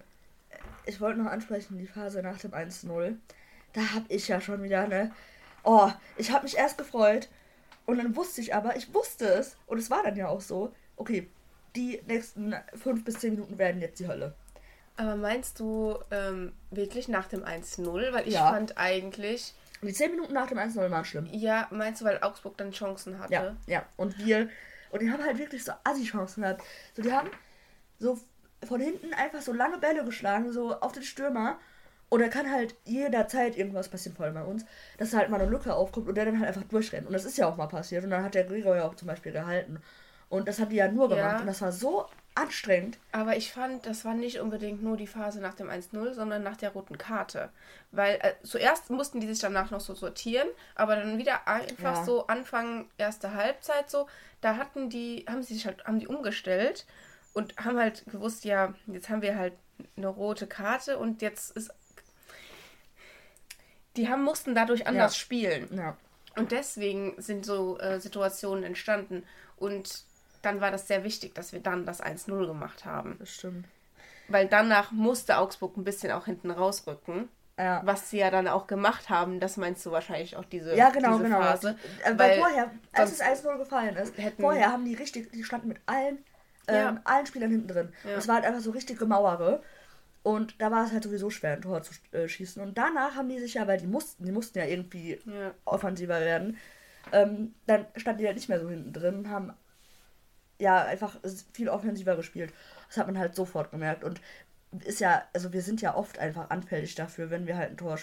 ich 0.85 0.99
wollte 0.99 1.19
noch 1.19 1.31
ansprechen, 1.31 1.77
die 1.77 1.87
Phase 1.87 2.21
nach 2.21 2.39
dem 2.39 2.51
1-0. 2.51 3.15
Da 3.73 3.81
habe 3.93 4.05
ich 4.09 4.27
ja 4.27 4.41
schon 4.41 4.63
wieder, 4.63 4.87
ne? 4.87 5.11
Oh, 5.63 5.91
ich 6.17 6.31
habe 6.31 6.43
mich 6.43 6.57
erst 6.57 6.77
gefreut 6.77 7.29
und 7.85 7.97
dann 7.97 8.15
wusste 8.15 8.41
ich 8.41 8.55
aber, 8.55 8.75
ich 8.75 8.93
wusste 8.93 9.27
es 9.27 9.57
und 9.67 9.77
es 9.77 9.89
war 9.89 10.03
dann 10.03 10.15
ja 10.15 10.27
auch 10.27 10.41
so, 10.41 10.73
okay, 10.95 11.27
die 11.75 12.01
nächsten 12.07 12.55
fünf 12.75 13.03
bis 13.03 13.19
zehn 13.19 13.33
Minuten 13.33 13.57
werden 13.57 13.81
jetzt 13.81 13.99
die 13.99 14.07
Hölle. 14.07 14.33
Aber 14.97 15.15
meinst 15.15 15.59
du 15.59 15.97
ähm, 16.11 16.51
wirklich 16.71 17.07
nach 17.07 17.27
dem 17.27 17.43
1-0? 17.43 18.11
Weil 18.11 18.27
ich 18.27 18.33
ja. 18.33 18.51
fand 18.51 18.77
eigentlich, 18.77 19.53
die 19.87 19.93
10 19.93 20.11
Minuten 20.11 20.33
nach 20.33 20.47
dem 20.47 20.57
1-0 20.57 20.91
waren 20.91 21.05
schlimm. 21.05 21.27
Ja, 21.31 21.67
meinst 21.71 22.01
du, 22.01 22.05
weil 22.05 22.21
Augsburg 22.21 22.57
dann 22.57 22.71
Chancen 22.71 23.19
hatte? 23.19 23.33
Ja, 23.33 23.55
ja. 23.67 23.85
Und 23.95 24.17
wir, 24.17 24.49
und 24.91 25.01
die 25.01 25.11
haben 25.11 25.23
halt 25.23 25.37
wirklich 25.37 25.63
so 25.63 25.71
Assi-Chancen 25.83 26.43
gehabt. 26.43 26.63
So, 26.95 27.01
die 27.01 27.11
haben 27.11 27.29
so 27.97 28.19
von 28.65 28.81
hinten 28.81 29.13
einfach 29.13 29.41
so 29.41 29.53
lange 29.53 29.77
Bälle 29.77 30.03
geschlagen, 30.03 30.51
so 30.51 30.75
auf 30.79 30.91
den 30.91 31.03
Stürmer. 31.03 31.59
Und 32.09 32.21
da 32.21 32.27
kann 32.27 32.51
halt 32.51 32.75
jederzeit 32.85 33.55
irgendwas 33.55 33.87
passieren, 33.87 34.15
vor 34.15 34.25
allem 34.25 34.33
bei 34.33 34.43
uns, 34.43 34.65
dass 34.97 35.13
halt 35.13 35.29
mal 35.29 35.39
eine 35.39 35.49
Lücke 35.49 35.73
aufkommt 35.75 36.07
und 36.09 36.15
der 36.15 36.25
dann 36.25 36.39
halt 36.39 36.47
einfach 36.49 36.63
durchrennt. 36.63 37.05
Und 37.05 37.13
das 37.13 37.23
ist 37.23 37.37
ja 37.37 37.47
auch 37.47 37.55
mal 37.55 37.67
passiert. 37.67 38.03
Und 38.03 38.09
dann 38.09 38.23
hat 38.23 38.33
der 38.33 38.45
Gregor 38.45 38.75
ja 38.75 38.85
auch 38.85 38.95
zum 38.95 39.07
Beispiel 39.07 39.31
gehalten. 39.31 39.79
Und 40.27 40.47
das 40.47 40.59
hat 40.59 40.71
die 40.71 40.77
ja 40.77 40.91
nur 40.91 41.07
gemacht. 41.07 41.33
Ja. 41.33 41.39
Und 41.39 41.47
das 41.47 41.61
war 41.61 41.71
so 41.71 42.07
anstrengend. 42.39 42.97
Aber 43.11 43.35
ich 43.37 43.51
fand, 43.51 43.85
das 43.85 44.05
war 44.05 44.13
nicht 44.13 44.39
unbedingt 44.39 44.81
nur 44.81 44.97
die 44.97 45.07
Phase 45.07 45.39
nach 45.39 45.53
dem 45.53 45.69
1-0, 45.69 46.13
sondern 46.13 46.43
nach 46.43 46.57
der 46.57 46.71
roten 46.71 46.97
Karte. 46.97 47.49
Weil 47.91 48.19
äh, 48.21 48.33
zuerst 48.43 48.89
mussten 48.89 49.19
die 49.19 49.27
sich 49.27 49.39
danach 49.39 49.71
noch 49.71 49.81
so 49.81 49.93
sortieren, 49.95 50.47
aber 50.75 50.95
dann 50.95 51.17
wieder 51.17 51.47
einfach 51.47 51.97
ja. 51.97 52.03
so 52.03 52.27
Anfang 52.27 52.87
erste 52.97 53.33
Halbzeit 53.33 53.89
so, 53.89 54.07
da 54.41 54.57
hatten 54.57 54.89
die, 54.89 55.25
haben 55.29 55.43
sie 55.43 55.53
sich 55.53 55.65
halt, 55.65 55.83
haben 55.85 55.99
die 55.99 56.07
umgestellt 56.07 56.85
und 57.33 57.55
haben 57.57 57.77
halt 57.77 58.05
gewusst, 58.07 58.45
ja, 58.45 58.73
jetzt 58.87 59.09
haben 59.09 59.21
wir 59.21 59.37
halt 59.37 59.53
eine 59.97 60.07
rote 60.07 60.47
Karte 60.47 60.97
und 60.97 61.21
jetzt 61.21 61.55
ist. 61.55 61.71
Die 63.95 64.07
haben, 64.07 64.23
mussten 64.23 64.55
dadurch 64.55 64.87
anders 64.87 65.15
ja. 65.15 65.19
spielen. 65.19 65.67
Ja. 65.75 65.97
Und 66.35 66.51
deswegen 66.51 67.15
sind 67.17 67.45
so 67.45 67.77
äh, 67.79 67.99
Situationen 67.99 68.63
entstanden. 68.63 69.23
Und 69.57 70.05
dann 70.41 70.61
war 70.61 70.71
das 70.71 70.87
sehr 70.87 71.03
wichtig, 71.03 71.35
dass 71.35 71.53
wir 71.53 71.59
dann 71.59 71.85
das 71.85 72.01
1-0 72.01 72.47
gemacht 72.47 72.85
haben. 72.85 73.15
Das 73.19 73.29
stimmt. 73.29 73.65
Weil 74.27 74.47
danach 74.47 74.91
musste 74.91 75.37
Augsburg 75.37 75.77
ein 75.77 75.83
bisschen 75.83 76.11
auch 76.11 76.25
hinten 76.25 76.51
rausrücken. 76.51 77.29
Ja. 77.57 77.81
Was 77.83 78.09
sie 78.09 78.19
ja 78.19 78.31
dann 78.31 78.47
auch 78.47 78.67
gemacht 78.67 79.09
haben, 79.09 79.41
das 79.41 79.57
meinst 79.57 79.85
du 79.85 79.91
wahrscheinlich 79.91 80.37
auch 80.37 80.45
diese, 80.45 80.77
ja, 80.77 80.91
genau, 80.91 81.17
diese 81.17 81.23
genau. 81.25 81.41
Phase. 81.41 81.77
Äh, 82.05 82.11
weil, 82.11 82.17
weil 82.17 82.39
vorher, 82.39 82.71
als 82.93 83.11
es 83.11 83.21
1-0 83.21 83.57
gefallen 83.57 83.97
ist, 83.97 84.13
vorher 84.39 84.71
haben 84.71 84.85
die 84.85 84.93
richtig, 84.93 85.29
die 85.33 85.43
standen 85.43 85.67
mit 85.67 85.79
allen, 85.85 86.19
ähm, 86.69 86.75
ja. 86.75 87.01
allen 87.03 87.25
Spielern 87.25 87.51
hinten 87.51 87.67
drin. 87.67 87.93
Ja. 88.05 88.11
Es 88.11 88.29
war 88.29 88.35
halt 88.35 88.45
einfach 88.45 88.61
so 88.61 88.71
richtige 88.71 89.05
Mauere. 89.05 89.61
Und 90.23 90.61
da 90.61 90.71
war 90.71 90.85
es 90.85 90.91
halt 90.91 91.03
sowieso 91.03 91.29
schwer, 91.29 91.53
ein 91.53 91.61
Tor 91.61 91.81
zu 91.81 91.93
äh, 92.11 92.27
schießen. 92.29 92.61
Und 92.61 92.77
danach 92.77 93.15
haben 93.15 93.29
die 93.29 93.39
sich 93.39 93.55
ja, 93.55 93.67
weil 93.67 93.79
die 93.79 93.87
mussten, 93.87 94.25
die 94.25 94.31
mussten 94.31 94.57
ja 94.59 94.65
irgendwie 94.65 95.19
offensiver 95.65 96.19
werden, 96.19 96.57
ähm, 97.11 97.55
dann 97.65 97.85
standen 97.95 98.19
die 98.19 98.27
halt 98.27 98.35
nicht 98.35 98.49
mehr 98.49 98.59
so 98.59 98.69
hinten 98.69 98.93
drin, 98.93 99.29
haben 99.29 99.53
ja 100.59 100.83
einfach 100.83 101.17
viel 101.53 101.69
offensiver 101.69 102.15
gespielt. 102.15 102.53
Das 102.87 102.97
hat 102.97 103.07
man 103.07 103.17
halt 103.17 103.35
sofort 103.35 103.71
gemerkt. 103.71 104.03
Und 104.03 104.21
ist 104.85 104.99
ja, 104.99 105.23
also 105.33 105.51
wir 105.53 105.61
sind 105.61 105.81
ja 105.81 105.95
oft 105.95 106.19
einfach 106.19 106.49
anfällig 106.49 106.95
dafür, 106.95 107.29
wenn 107.29 107.47
wir 107.47 107.57
halt 107.57 107.71
ein 107.71 107.77
Tor 107.77 107.97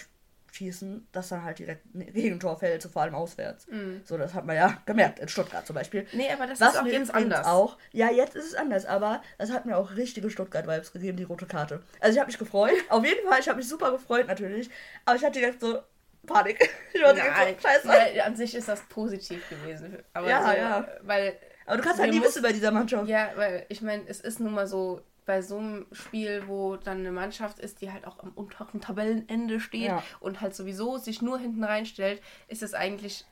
schießen, 0.51 1.07
dass 1.11 1.29
dann 1.29 1.43
halt 1.43 1.59
direkt 1.59 1.85
ein 1.93 2.11
Gegentor 2.13 2.57
fällt, 2.57 2.81
so 2.81 2.89
vor 2.89 3.03
allem 3.03 3.15
auswärts. 3.15 3.67
Mm. 3.67 3.97
So, 4.03 4.17
das 4.17 4.33
hat 4.33 4.45
man 4.45 4.55
ja 4.55 4.81
gemerkt, 4.85 5.19
in 5.19 5.27
Stuttgart 5.27 5.65
zum 5.67 5.75
Beispiel. 5.75 6.07
Nee, 6.13 6.31
aber 6.31 6.47
das 6.47 6.59
Was 6.59 6.73
ist 6.73 6.81
auch 6.81 6.85
jetzt 6.85 7.13
anders. 7.13 7.45
Auch, 7.45 7.77
ja, 7.91 8.09
jetzt 8.09 8.35
ist 8.35 8.45
es 8.45 8.55
anders, 8.55 8.85
aber 8.85 9.21
das 9.37 9.51
hat 9.51 9.65
mir 9.65 9.77
auch 9.77 9.95
richtige 9.95 10.29
Stuttgart-Vibes 10.29 10.93
gegeben, 10.93 11.17
die 11.17 11.23
rote 11.23 11.45
Karte. 11.45 11.83
Also 11.99 12.13
ich 12.13 12.19
habe 12.19 12.27
mich 12.27 12.39
gefreut, 12.39 12.73
auf 12.89 13.05
jeden 13.05 13.27
Fall, 13.27 13.39
ich 13.39 13.47
habe 13.47 13.57
mich 13.57 13.67
super 13.67 13.91
gefreut 13.91 14.27
natürlich, 14.27 14.69
aber 15.05 15.17
ich 15.17 15.23
hatte 15.23 15.39
direkt 15.39 15.61
so 15.61 15.79
Panik. 16.25 16.69
Ich 16.93 17.03
war 17.03 17.13
direkt 17.13 17.61
so, 17.61 17.67
scheiße. 17.67 18.15
Ja, 18.15 18.23
an 18.25 18.35
sich 18.35 18.55
ist 18.55 18.67
das 18.67 18.81
positiv 18.89 19.47
gewesen. 19.49 19.99
Aber 20.13 20.27
ja, 20.27 20.41
so, 20.43 20.57
ja. 20.57 20.87
Weil 21.03 21.37
aber 21.67 21.77
du 21.77 21.83
kannst 21.83 22.01
halt 22.01 22.13
nie 22.13 22.21
wissen 22.21 22.41
bei 22.41 22.53
dieser 22.53 22.71
Mannschaft. 22.71 23.07
Ja, 23.07 23.29
weil 23.35 23.65
ich 23.69 23.81
meine, 23.81 24.03
es 24.07 24.19
ist 24.19 24.39
nun 24.39 24.53
mal 24.53 24.67
so, 24.67 25.01
bei 25.27 25.41
so 25.41 25.57
einem 25.57 25.85
Spiel, 25.91 26.43
wo 26.47 26.77
dann 26.77 26.99
eine 26.99 27.11
Mannschaft 27.11 27.59
ist, 27.59 27.81
die 27.81 27.91
halt 27.91 28.07
auch 28.07 28.19
am 28.19 28.31
unteren 28.31 28.79
Tabellenende 28.79 29.59
steht 29.59 29.89
ja. 29.89 30.01
und 30.21 30.39
halt 30.39 30.55
sowieso 30.55 30.97
sich 30.97 31.21
nur 31.21 31.37
hinten 31.37 31.65
reinstellt, 31.65 32.21
ist 32.47 32.63
es 32.63 32.73
eigentlich 32.73 33.25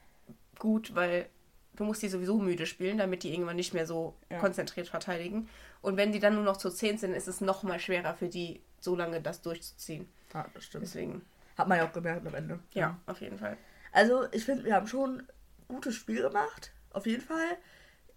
gut, 0.60 0.94
weil 0.94 1.30
du 1.77 1.86
musst 1.86 2.01
die 2.01 2.10
sowieso 2.10 2.38
müde 2.38 2.65
spielen, 2.65 2.98
damit 2.98 3.24
die 3.24 3.34
irgendwann 3.34 3.56
nicht 3.56 3.74
mehr 3.74 3.86
so 3.86 4.13
ja. 4.30 4.39
konzentriert 4.39 4.89
verteidigen. 4.89 5.50
Und 5.82 5.96
wenn 5.96 6.12
die 6.12 6.20
dann 6.20 6.36
nur 6.36 6.44
noch 6.44 6.58
zu 6.58 6.70
10 6.70 6.98
sind, 6.98 7.13
ist 7.13 7.27
es 7.27 7.39
noch 7.39 7.63
mal 7.63 7.80
schwerer 7.80 8.13
für 8.13 8.27
die, 8.27 8.62
so 8.80 8.96
lange 8.96 9.22
das 9.22 9.42
durchzuziehen. 9.42 10.08
Ja, 10.34 10.46
das 10.54 10.65
stimmt. 10.65 10.84
Deswegen. 10.84 11.22
Hat 11.58 11.70
man 11.70 11.77
ja 11.77 11.88
auch 11.88 11.94
gemerkt 11.94 12.27
am 12.27 12.36
Ende. 12.36 12.60
Ja, 12.74 12.82
ja. 12.82 13.00
auf 13.06 13.22
jeden 13.22 13.38
Fall. 13.38 13.58
Also, 13.94 14.25
ich 14.34 14.44
finde, 14.44 14.65
wir 14.65 14.75
haben 14.75 14.88
schon 14.88 15.20
ein 15.20 15.27
gutes 15.70 15.96
Spiel 15.96 16.22
gemacht. 16.22 16.74
Auf 16.92 17.06
jeden 17.06 17.22
Fall 17.22 17.58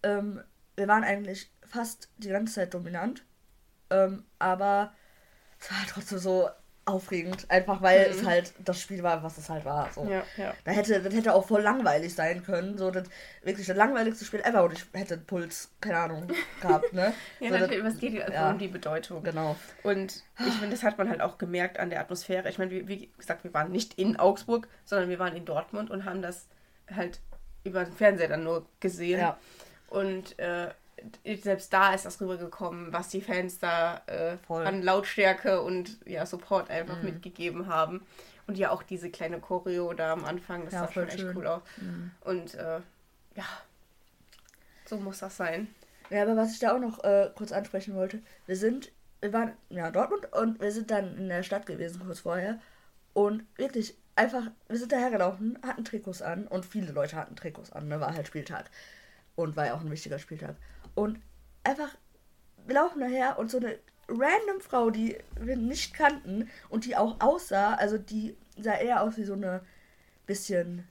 ähm, 0.03 0.43
wir 0.77 0.89
waren 0.89 1.05
eigentlich 1.05 1.51
fast 1.67 2.09
die 2.19 2.29
ganze 2.29 2.55
Zeit 2.55 2.75
dominant. 2.75 3.25
Ähm, 3.91 4.25
aber 4.39 4.93
es 5.59 5.71
war 5.71 5.79
trotzdem 5.89 6.19
so 6.19 6.49
aufregend, 6.89 7.45
einfach 7.51 7.83
weil 7.83 8.07
mhm. 8.07 8.19
es 8.19 8.27
halt 8.27 8.55
das 8.65 8.81
Spiel 8.81 9.03
war, 9.03 9.23
was 9.23 9.37
es 9.37 9.51
halt 9.51 9.65
war. 9.65 9.91
So. 9.93 10.05
Ja, 10.05 10.23
ja. 10.37 10.55
Da 10.65 10.71
hätte, 10.73 11.03
das 11.03 11.13
hätte 11.13 11.35
auch 11.35 11.47
voll 11.47 11.61
langweilig 11.61 12.15
sein 12.15 12.43
können. 12.43 12.79
So 12.79 12.91
das 12.91 13.09
wirklich 13.43 13.67
das 13.67 13.77
langweiligste 13.77 14.25
Spiel 14.25 14.41
ever 14.41 14.65
und 14.65 14.73
ich 14.73 14.87
hätte 14.95 15.19
Puls, 15.19 15.71
keine 15.81 15.99
Ahnung, 15.99 16.29
gehabt, 16.61 16.93
ne? 16.95 17.13
ja, 17.41 17.51
so, 17.51 17.59
natürlich, 17.59 17.85
es 17.85 17.99
geht 17.99 18.15
ja 18.15 18.25
also 18.25 18.55
um 18.55 18.59
die 18.59 18.69
Bedeutung. 18.69 19.23
Genau. 19.23 19.57
Und 19.83 20.23
ich 20.39 20.55
finde, 20.55 20.71
das 20.71 20.83
hat 20.83 20.97
man 20.97 21.11
halt 21.11 21.21
auch 21.21 21.37
gemerkt 21.37 21.79
an 21.79 21.91
der 21.91 22.01
Atmosphäre. 22.01 22.49
Ich 22.49 22.59
meine, 22.59 22.71
wie, 22.71 22.89
wie 22.89 23.13
gesagt, 23.19 23.45
wir 23.45 23.53
waren 23.53 23.71
nicht 23.71 23.99
in 23.99 24.17
Augsburg, 24.17 24.69
sondern 24.85 25.11
wir 25.11 25.19
waren 25.19 25.37
in 25.37 25.45
Dortmund 25.45 25.91
und 25.91 26.07
haben 26.07 26.23
das 26.23 26.47
halt 26.95 27.21
über 27.65 27.85
den 27.85 27.93
Fernseher 27.93 28.29
dann 28.29 28.45
nur 28.45 28.67
gesehen. 28.81 29.21
Ja. 29.21 29.39
Und 29.89 30.39
äh, 30.39 30.69
selbst 31.25 31.73
da 31.73 31.95
ist 31.95 32.05
das 32.05 32.21
rübergekommen, 32.21 32.93
was 32.93 33.09
die 33.09 33.21
Fans 33.21 33.59
da 33.59 34.03
äh, 34.07 34.37
an 34.49 34.83
Lautstärke 34.83 35.63
und 35.63 35.99
ja, 36.07 36.27
Support 36.27 36.71
einfach 36.71 36.99
mhm. 36.99 37.05
mitgegeben 37.05 37.67
haben. 37.67 38.07
Und 38.47 38.57
ja 38.57 38.71
auch 38.71 38.83
diese 38.83 39.11
kleine 39.11 39.41
Choreo 39.41 39.93
da 39.93 40.13
am 40.13 40.25
Anfang, 40.25 40.65
das 40.65 40.73
ja, 40.73 40.87
sah 40.87 40.93
schon 40.93 41.09
echt 41.09 41.21
schön. 41.21 41.37
cool 41.37 41.47
aus. 41.47 41.63
Mhm. 41.77 42.11
Und 42.23 42.55
äh, 42.55 42.81
ja, 43.35 43.45
so 44.87 44.97
muss 44.97 45.19
das 45.19 45.37
sein. 45.37 45.69
Ja, 46.11 46.23
aber 46.23 46.37
was 46.37 46.53
ich 46.53 46.59
da 46.59 46.75
auch 46.75 46.81
noch 46.81 47.05
äh, 47.05 47.31
kurz 47.35 47.53
ansprechen 47.53 47.95
wollte, 47.95 48.23
wir 48.47 48.57
sind, 48.57 48.91
wir 49.21 49.33
waren 49.33 49.53
ja 49.69 49.91
Dortmund 49.91 50.33
und 50.33 50.61
wir 50.61 50.73
sind 50.73 50.91
dann 50.91 51.19
in 51.19 51.29
der 51.29 51.43
Stadt 51.43 51.67
gewesen 51.67 52.01
kurz 52.05 52.21
vorher. 52.21 52.59
Und 53.13 53.45
wirklich 53.57 53.95
einfach, 54.17 54.45
wir 54.69 54.79
sind 54.79 54.93
dahergelaufen, 54.93 55.59
hatten 55.67 55.85
Trikots 55.85 56.23
an 56.23 56.47
und 56.47 56.65
viele 56.65 56.93
Leute 56.93 57.17
hatten 57.17 57.37
Trikots 57.37 57.73
an, 57.73 57.89
ne? 57.89 58.01
War 58.01 58.15
halt 58.15 58.27
Spieltag. 58.27 58.71
Und 59.39 59.57
war 59.57 59.67
ja 59.67 59.75
auch 59.75 59.83
ein 59.83 59.91
wichtiger 59.93 60.19
Spieltag. 60.19 60.57
Und 60.97 61.21
einfach, 61.63 61.97
wir 62.67 62.75
laufen 62.75 62.99
daher 62.99 63.39
und 63.39 63.53
so 63.53 63.59
eine 63.59 63.79
random 64.09 64.61
Frau, 64.61 64.91
die 64.91 65.17
wir 65.39 65.57
nicht 65.57 65.95
kannten 65.95 66.51
und 66.71 66.87
die 66.87 66.97
auch 66.97 67.21
aussah, 67.21 67.75
also 67.75 67.99
die 67.99 68.37
sah 68.61 68.75
eher 68.75 69.01
aus 69.01 69.17
wie 69.17 69.23
so 69.23 69.35
eine 69.35 69.61
bisschen 70.27 70.89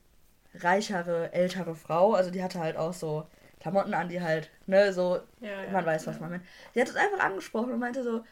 reichere, 0.56 1.34
ältere 1.34 1.76
Frau. 1.76 2.14
Also 2.14 2.32
die 2.32 2.42
hatte 2.42 2.60
halt 2.60 2.78
auch 2.78 2.94
so 2.94 3.28
Klamotten 3.60 3.94
an, 3.94 4.08
die 4.08 4.22
halt, 4.22 4.50
ne, 4.66 4.94
so, 4.94 5.20
ja, 5.42 5.64
ja, 5.64 5.70
man 5.70 5.86
weiß, 5.86 6.08
was 6.08 6.16
ja. 6.16 6.22
man 6.22 6.30
meint. 6.30 6.44
Die 6.74 6.80
hat 6.80 6.88
uns 6.88 6.96
einfach 6.96 7.20
angesprochen 7.20 7.74
und 7.74 7.80
meinte 7.80 8.02
so, 8.02 8.24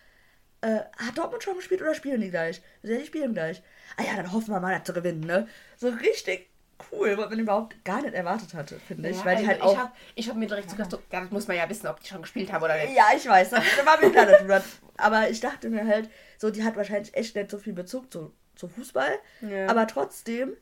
äh, 0.61 0.79
hat 0.97 1.17
Dortmund 1.17 1.43
schon 1.43 1.57
gespielt 1.57 1.81
oder 1.81 1.93
spielen 1.93 2.21
die 2.21 2.29
gleich? 2.29 2.61
Ja, 2.83 2.97
die 2.97 3.05
spielen 3.05 3.33
gleich. 3.33 3.61
Ah 3.97 4.03
ja, 4.03 4.15
dann 4.15 4.31
hoffen 4.31 4.53
wir 4.53 4.61
mal, 4.61 4.81
zu 4.81 4.93
gewinnen, 4.93 5.25
ne? 5.25 5.49
So 5.75 5.89
richtig 5.89 6.49
cool, 6.91 7.17
was 7.17 7.29
man 7.29 7.39
überhaupt 7.39 7.83
gar 7.83 8.01
nicht 8.01 8.13
erwartet 8.13 8.53
hatte, 8.53 8.79
finde 8.79 9.09
ich. 9.09 9.17
Ja, 9.17 9.25
weil 9.25 9.37
die 9.37 9.47
halt 9.47 9.61
also 9.61 9.75
auch, 9.75 9.89
ich 10.15 10.25
habe 10.27 10.35
hab 10.35 10.39
mir 10.39 10.47
direkt 10.47 10.77
ja. 10.77 10.89
so 10.89 10.97
ja, 11.11 11.21
das 11.21 11.31
muss 11.31 11.47
man 11.47 11.57
ja 11.57 11.69
wissen, 11.69 11.87
ob 11.87 11.99
die 11.99 12.07
schon 12.07 12.21
gespielt 12.21 12.51
haben 12.51 12.63
oder 12.63 12.75
nicht. 12.77 12.95
Ja, 12.95 13.05
ich 13.15 13.27
weiß, 13.27 13.49
das 13.49 13.63
war 13.85 13.99
mir 13.99 14.11
klar, 14.11 14.25
dass 14.25 14.63
Aber 14.97 15.29
ich 15.29 15.39
dachte 15.39 15.69
mir 15.69 15.87
halt, 15.87 16.09
so, 16.37 16.49
die 16.49 16.63
hat 16.63 16.75
wahrscheinlich 16.75 17.15
echt 17.15 17.35
nicht 17.35 17.49
so 17.49 17.57
viel 17.57 17.73
Bezug 17.73 18.11
zu, 18.11 18.33
zu 18.55 18.67
Fußball, 18.67 19.19
ja. 19.41 19.67
aber 19.67 19.87
trotzdem 19.87 20.55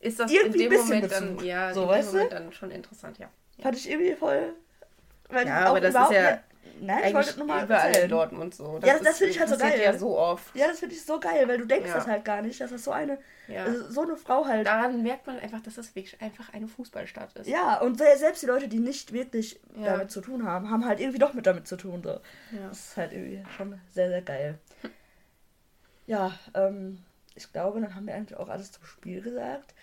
ist 0.00 0.18
das 0.18 0.30
irgendwie 0.30 0.64
in 0.64 0.70
dem 0.70 0.80
Moment 0.80 1.02
Bezug. 1.02 1.38
dann, 1.38 1.44
ja, 1.44 1.72
so, 1.72 1.90
in 1.90 1.98
dem 1.98 2.06
Moment 2.06 2.32
dann 2.32 2.52
schon 2.52 2.70
interessant, 2.70 3.18
ja. 3.18 3.30
Fand 3.60 3.76
ich 3.76 3.88
irgendwie 3.88 4.14
voll. 4.14 4.54
Weil 5.28 5.46
ja, 5.46 5.66
aber 5.66 5.80
das 5.80 5.94
ist 5.94 6.12
ja. 6.12 6.40
Nein, 6.80 7.04
ich 7.06 7.14
wollte 7.14 7.38
nur 7.38 7.46
mal 7.46 7.64
überall 7.64 7.88
erzählen. 7.88 8.04
in 8.04 8.10
Dortmund 8.10 8.54
so. 8.54 8.78
Das 8.78 8.88
ja, 8.88 8.94
das, 8.94 9.02
das 9.04 9.18
finde 9.18 9.32
ich 9.32 9.40
halt 9.40 9.48
so 9.48 9.56
geil. 9.56 9.80
ja 9.80 9.96
so 9.96 10.18
oft. 10.18 10.54
Ja, 10.56 10.68
das 10.68 10.80
finde 10.80 10.94
ich 10.94 11.04
so 11.04 11.20
geil, 11.20 11.46
weil 11.48 11.58
du 11.58 11.66
denkst 11.66 11.88
ja. 11.88 11.94
das 11.94 12.06
halt 12.06 12.24
gar 12.24 12.42
nicht, 12.42 12.60
dass 12.60 12.70
das 12.70 12.84
so 12.84 12.90
eine, 12.90 13.18
ja. 13.48 13.64
also 13.64 13.88
so 13.90 14.02
eine 14.02 14.16
Frau 14.16 14.46
halt. 14.46 14.66
Daran 14.66 15.02
merkt 15.02 15.26
man 15.26 15.38
einfach, 15.38 15.60
dass 15.60 15.74
das 15.74 15.94
wirklich 15.94 16.20
einfach 16.20 16.52
eine 16.52 16.66
Fußballstadt 16.66 17.36
ist. 17.36 17.46
Ja, 17.48 17.80
und 17.80 17.98
selbst 17.98 18.42
die 18.42 18.46
Leute, 18.46 18.68
die 18.68 18.78
nicht 18.78 19.12
wirklich 19.12 19.60
ja. 19.76 19.92
damit 19.92 20.10
zu 20.10 20.20
tun 20.20 20.44
haben, 20.44 20.70
haben 20.70 20.84
halt 20.84 21.00
irgendwie 21.00 21.18
doch 21.18 21.34
mit 21.34 21.46
damit 21.46 21.68
zu 21.68 21.76
tun. 21.76 22.02
So. 22.02 22.10
Ja. 22.10 22.68
Das 22.68 22.78
ist 22.78 22.96
halt 22.96 23.12
irgendwie 23.12 23.44
schon 23.56 23.80
sehr, 23.90 24.08
sehr 24.08 24.22
geil. 24.22 24.58
ja, 26.06 26.32
ähm, 26.54 26.98
ich 27.34 27.52
glaube, 27.52 27.80
dann 27.80 27.94
haben 27.94 28.06
wir 28.06 28.14
eigentlich 28.14 28.38
auch 28.38 28.48
alles 28.48 28.72
zum 28.72 28.84
Spiel 28.84 29.20
gesagt. 29.20 29.74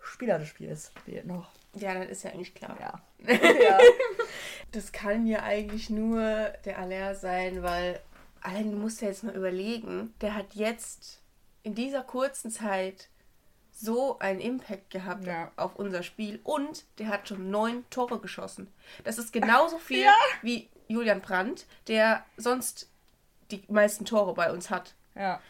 Spieler 0.00 0.38
des 0.38 0.48
Spiels 0.48 0.92
fehlt 1.04 1.26
noch. 1.26 1.50
Ja, 1.76 1.94
das 1.94 2.08
ist 2.08 2.24
ja 2.24 2.30
eigentlich 2.30 2.54
klar. 2.54 2.76
Ja. 2.80 3.00
ja. 3.62 3.78
Das 4.72 4.90
kann 4.90 5.28
ja 5.28 5.44
eigentlich 5.44 5.88
nur 5.88 6.20
der 6.64 6.80
Aller 6.80 7.14
sein, 7.14 7.62
weil 7.62 8.00
allein 8.40 8.72
du 8.72 8.76
musst 8.76 9.02
ja 9.02 9.08
jetzt 9.08 9.22
mal 9.22 9.36
überlegen, 9.36 10.12
der 10.20 10.34
hat 10.34 10.54
jetzt 10.54 11.20
in 11.62 11.76
dieser 11.76 12.02
kurzen 12.02 12.50
Zeit 12.50 13.08
so 13.72 14.18
einen 14.18 14.40
Impact 14.40 14.90
gehabt 14.90 15.26
ja. 15.26 15.52
auf 15.56 15.76
unser 15.76 16.02
Spiel 16.02 16.40
und 16.42 16.84
der 16.98 17.08
hat 17.08 17.28
schon 17.28 17.50
neun 17.50 17.84
Tore 17.90 18.18
geschossen. 18.18 18.72
Das 19.04 19.18
ist 19.18 19.32
genauso 19.32 19.78
viel 19.78 20.04
ja. 20.04 20.14
wie 20.42 20.68
Julian 20.88 21.20
Brandt, 21.20 21.66
der 21.88 22.24
sonst 22.36 22.88
die 23.50 23.62
meisten 23.68 24.04
Tore 24.04 24.34
bei 24.34 24.52
uns 24.52 24.70
hat. 24.70 24.94
Ja. 25.14 25.40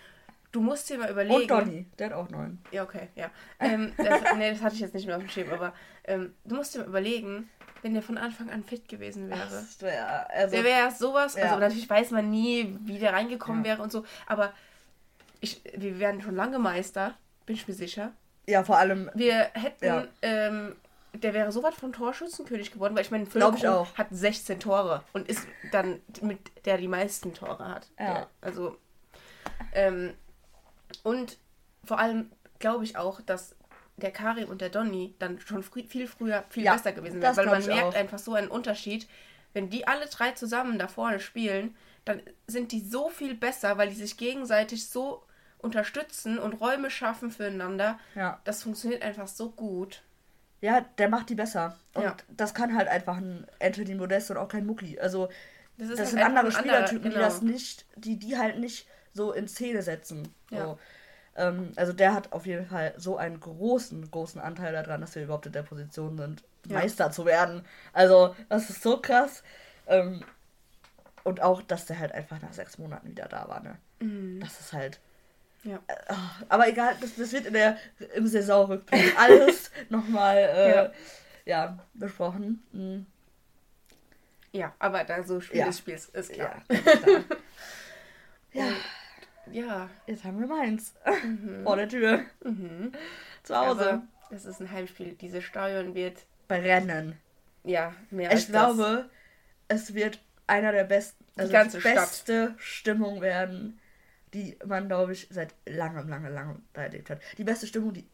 Du 0.54 0.61
musst 0.61 0.88
dir 0.88 0.99
mal 0.99 1.11
überlegen. 1.11 1.34
Und 1.34 1.50
Donny, 1.50 1.84
der 1.99 2.11
hat 2.11 2.12
auch 2.12 2.28
neun. 2.28 2.61
Ja, 2.70 2.84
okay, 2.84 3.08
ja. 3.16 3.28
Ähm, 3.58 3.92
das, 3.96 4.23
nee, 4.37 4.52
das 4.52 4.62
hatte 4.62 4.76
ich 4.76 4.82
jetzt 4.82 4.94
nicht 4.94 5.04
mehr 5.04 5.16
auf 5.16 5.23
dem 5.23 5.28
Schirm, 5.28 5.50
aber 5.50 5.73
ähm, 6.04 6.32
du 6.44 6.54
musst 6.54 6.73
dir 6.73 6.78
mal 6.78 6.87
überlegen, 6.87 7.50
wenn 7.82 7.92
der 7.92 8.04
von 8.04 8.16
Anfang 8.16 8.50
an 8.50 8.62
fit 8.62 8.88
gewesen 8.88 9.30
wäre. 9.30 9.40
Ach, 9.42 9.82
wär, 9.82 10.30
also, 10.30 10.54
der 10.54 10.62
wäre 10.62 10.92
sowas, 10.92 11.34
ja. 11.34 11.46
also 11.46 11.58
natürlich 11.58 11.90
weiß 11.90 12.12
man 12.12 12.30
nie, 12.30 12.78
wie 12.84 13.00
der 13.00 13.14
reingekommen 13.14 13.64
ja. 13.64 13.70
wäre 13.73 13.82
und 13.82 13.90
so, 13.90 14.04
aber 14.28 14.52
ich, 15.40 15.61
wir 15.75 15.99
wären 15.99 16.23
schon 16.23 16.37
lange 16.37 16.61
Meister, 16.61 17.14
bin 17.46 17.56
ich 17.56 17.66
mir 17.66 17.75
sicher. 17.75 18.12
Ja, 18.46 18.62
vor 18.62 18.78
allem. 18.78 19.11
Wir 19.12 19.50
hätten, 19.54 19.84
ja. 19.84 20.04
ähm, 20.23 20.76
der 21.14 21.34
wäre 21.34 21.50
so 21.50 21.64
weit 21.64 21.75
von 21.75 21.92
Torschützenkönig 21.92 22.70
geworden, 22.70 22.94
weil 22.94 23.02
ich 23.02 23.11
meine, 23.11 23.26
Füllkrug 23.26 23.88
hat 23.99 24.06
16 24.12 24.61
Tore 24.61 25.02
und 25.14 25.28
ist 25.28 25.49
dann 25.73 26.00
mit 26.23 26.38
der 26.64 26.78
die 26.78 26.87
meisten 26.87 27.34
Tore 27.34 27.68
hat. 27.68 27.88
Ja. 27.99 28.14
Der, 28.14 28.28
also, 28.40 28.76
ähm, 29.73 30.14
und 31.04 31.38
vor 31.84 32.00
allem 32.00 32.32
glaube 32.58 32.82
ich 32.82 32.96
auch, 32.96 33.20
dass 33.20 33.54
der 33.96 34.11
Karim 34.11 34.49
und 34.49 34.61
der 34.61 34.70
Donny 34.70 35.14
dann 35.20 35.38
schon 35.40 35.62
frü 35.62 35.84
viel 35.84 36.08
früher 36.08 36.44
viel 36.49 36.64
ja, 36.64 36.73
besser 36.73 36.92
gewesen 36.92 37.23
wären, 37.23 37.37
weil 37.37 37.46
man 37.46 37.64
merkt 37.64 37.82
auch. 37.84 37.94
einfach 37.94 38.18
so 38.18 38.34
einen 38.34 38.49
Unterschied. 38.49 39.06
Wenn 39.52 39.70
die 39.70 39.87
alle 39.87 40.06
drei 40.06 40.32
zusammen 40.32 40.78
da 40.78 40.88
vorne 40.88 41.20
spielen, 41.20 41.76
dann 42.04 42.20
sind 42.49 42.73
die 42.73 42.80
so 42.80 43.08
viel 43.08 43.34
besser, 43.34 43.78
weil 43.78 43.88
die 43.88 43.94
sich 43.94 44.16
gegenseitig 44.16 44.88
so 44.88 45.23
unterstützen 45.58 46.38
und 46.38 46.54
Räume 46.54 46.90
schaffen 46.90 47.30
füreinander. 47.30 47.99
Ja. 48.14 48.40
Das 48.44 48.62
funktioniert 48.62 49.02
einfach 49.02 49.28
so 49.28 49.50
gut. 49.50 50.02
Ja, 50.61 50.80
der 50.80 51.08
macht 51.08 51.30
die 51.30 51.34
besser. 51.34 51.78
Und 51.94 52.02
ja. 52.02 52.16
das 52.28 52.54
kann 52.54 52.75
halt 52.75 52.88
einfach 52.88 53.18
ein 53.18 53.46
Anthony 53.61 53.94
Modest 53.94 54.30
und 54.30 54.38
auch 54.38 54.49
kein 54.49 54.66
Mucki. 54.66 54.99
Also, 54.99 55.28
das, 55.76 55.88
das 55.88 55.99
halt 55.99 56.08
sind 56.08 56.23
andere 56.23 56.50
Spielertypen, 56.50 57.11
genau. 57.11 57.14
die 57.14 57.20
das 57.20 57.42
nicht, 57.42 57.87
die 57.96 58.18
die 58.18 58.37
halt 58.37 58.58
nicht 58.58 58.87
so 59.14 59.33
in 59.33 59.49
Szene 59.49 59.83
setzen. 59.83 60.35
Ja. 60.50 60.64
So. 60.64 60.78
Ähm, 61.37 61.73
also 61.76 61.92
der 61.92 62.14
hat 62.14 62.33
auf 62.33 62.47
jeden 62.47 62.66
Fall 62.66 62.94
so 62.97 63.16
einen 63.16 63.40
großen, 63.40 64.11
großen 64.11 64.40
Anteil 64.40 64.73
daran, 64.73 65.00
dass 65.00 65.14
wir 65.14 65.25
überhaupt 65.25 65.47
in 65.47 65.52
der 65.52 65.62
Position 65.62 66.16
sind, 66.16 66.44
ja. 66.66 66.78
Meister 66.78 67.11
zu 67.11 67.25
werden. 67.25 67.64
Also 67.92 68.37
das 68.49 68.71
ist 68.71 68.83
so 68.83 69.00
krass. 69.00 69.42
Ähm, 69.87 70.23
und 71.25 71.40
auch, 71.40 71.62
dass 71.62 71.87
der 71.87 71.99
halt 71.99 72.12
einfach 72.12 72.40
nach 72.42 72.52
sechs 72.52 72.78
Monaten 72.78 73.09
wieder 73.09 73.26
da 73.26 73.49
war. 73.49 73.61
Ne? 73.61 73.76
Mhm. 74.00 74.40
Das 74.40 74.61
ist 74.61 74.73
halt. 74.73 75.00
Ja. 75.64 75.80
Äh, 75.87 76.14
aber 76.49 76.68
egal, 76.68 76.94
das, 77.00 77.16
das 77.16 77.33
wird 77.33 77.47
in 77.47 77.54
der, 77.54 77.78
im 78.14 78.26
Saisonrückblick 78.26 79.14
alles 79.18 79.71
nochmal 79.88 80.37
äh, 80.37 80.75
ja. 80.75 80.92
ja. 81.47 81.78
besprochen. 81.94 82.62
Mhm. 82.73 83.06
Ja, 84.52 84.73
aber 84.78 85.02
da 85.02 85.25
so 85.25 85.40
Spiel 85.40 85.61
ja. 85.61 85.66
des 85.66 85.78
Spiels 85.78 86.11
ist 86.11 86.33
klar. 86.33 86.62
Ja, 86.68 86.78
klar. 86.78 87.25
ja. 88.52 88.73
Ja. 89.53 89.89
Jetzt 90.07 90.25
haben 90.25 90.41
wir 90.41 90.47
Mainz. 90.47 90.95
Mhm. 91.23 91.63
Vor 91.65 91.77
der 91.77 91.89
Tür. 91.89 92.21
Mhm. 92.45 92.93
Zu 93.43 93.57
Hause. 93.57 93.89
Aber 93.89 94.03
das 94.31 94.45
ist 94.45 94.61
ein 94.61 94.71
Heimspiel. 94.71 95.15
Diese 95.15 95.43
Steuern 95.43 95.95
wird. 95.95 96.25
Bei 96.49 96.61
Rennen. 96.61 97.19
Ja, 97.65 97.95
mehr 98.11 98.31
als 98.31 98.43
Ich 98.43 98.49
glaube, 98.49 99.09
das. 99.69 99.83
es 99.83 99.95
wird 99.95 100.21
einer 100.47 100.73
der 100.73 100.85
besten, 100.85 101.25
also 101.37 101.49
die 101.49 101.53
ganze 101.53 101.81
beste 101.81 102.47
Stadt. 102.49 102.61
Stimmung 102.61 103.21
werden, 103.21 103.81
die 104.35 104.59
man, 104.67 104.89
glaube 104.89 105.13
ich, 105.13 105.29
seit 105.31 105.55
langem, 105.67 106.09
langem, 106.09 106.35
langem 106.35 106.63
da 106.75 106.83
erlebt 106.83 107.09
hat. 107.09 107.21
Die 107.39 107.45
beste 107.45 107.67
Stimmung, 107.67 107.95
die 107.95 108.07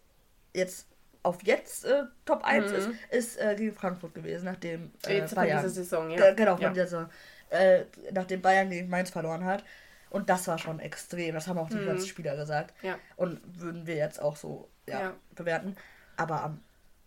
jetzt 0.54 0.86
auf 1.22 1.42
jetzt 1.42 1.84
äh, 1.84 2.04
Top 2.24 2.44
1 2.44 2.70
mhm. 2.70 2.76
ist, 2.76 2.90
ist 3.10 3.40
äh, 3.40 3.54
gegen 3.56 3.74
Frankfurt 3.74 4.14
gewesen, 4.14 4.44
nachdem 4.44 4.92
äh, 5.06 5.18
jetzt 5.18 5.34
Bayern. 5.34 5.60
Von 5.60 5.68
dieser 5.68 5.82
Saison, 5.82 6.10
ja. 6.10 6.32
Genau, 6.32 6.54
von 6.54 6.62
ja. 6.62 6.70
dieser 6.70 6.86
Saison. 6.86 7.10
Äh, 7.50 7.84
nachdem 8.12 8.40
Bayern 8.40 8.70
gegen 8.70 8.88
Mainz 8.88 9.10
verloren 9.10 9.44
hat. 9.44 9.64
Und 10.10 10.28
das 10.28 10.48
war 10.48 10.58
schon 10.58 10.80
extrem. 10.80 11.34
Das 11.34 11.46
haben 11.46 11.58
auch 11.58 11.70
die 11.70 11.76
mhm. 11.76 11.86
ganzen 11.86 12.08
Spieler 12.08 12.36
gesagt. 12.36 12.74
Ja. 12.82 12.98
Und 13.16 13.40
würden 13.60 13.86
wir 13.86 13.94
jetzt 13.94 14.20
auch 14.20 14.36
so 14.36 14.68
ja, 14.86 15.00
ja. 15.00 15.16
bewerten. 15.34 15.76
Aber 16.16 16.42
am 16.42 16.60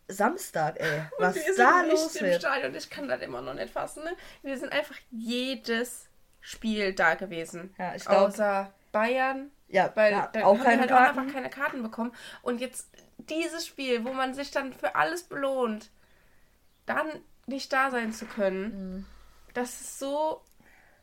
Samstag, 0.08 0.80
ey, 0.80 1.04
was 1.20 1.36
wir 1.36 1.56
da 1.56 1.82
los 1.82 2.16
wird. 2.16 2.34
Im 2.34 2.40
Stadion. 2.40 2.76
Ich 2.76 2.90
kann 2.90 3.08
das 3.08 3.22
immer 3.22 3.42
noch 3.42 3.54
nicht 3.54 3.72
fassen. 3.72 4.04
Ne? 4.04 4.12
Wir 4.42 4.58
sind 4.58 4.72
einfach 4.72 4.96
jedes 5.12 6.08
Spiel 6.42 6.94
da 6.94 7.16
gewesen. 7.16 7.74
Ja, 7.78 7.96
ich 7.96 8.06
glaub, 8.06 8.30
Außer 8.30 8.74
Bayern. 8.92 9.52
Ja, 9.68 9.92
weil 9.96 10.12
ja, 10.12 10.28
da 10.28 10.46
auch 10.46 10.58
haben 10.58 10.64
keine 10.64 10.76
wir 10.76 10.80
halt 10.82 10.90
Karten. 10.90 11.18
auch 11.18 11.22
einfach 11.22 11.34
keine 11.34 11.50
Karten 11.50 11.84
bekommen. 11.84 12.14
Und 12.42 12.62
jetzt 12.62 12.90
dieses 13.18 13.66
Spiel, 13.66 14.06
wo 14.06 14.14
man 14.14 14.34
sich 14.34 14.52
dann 14.52 14.72
für 14.74 14.96
alles 14.96 15.24
belohnt, 15.24 15.90
dann 16.86 17.08
nicht 17.48 17.74
da 17.74 17.92
sein 17.92 18.14
zu 18.14 18.26
können, 18.26 18.64
mhm. 18.64 19.06
das 19.54 19.82
ist 19.82 20.00
so 20.00 20.42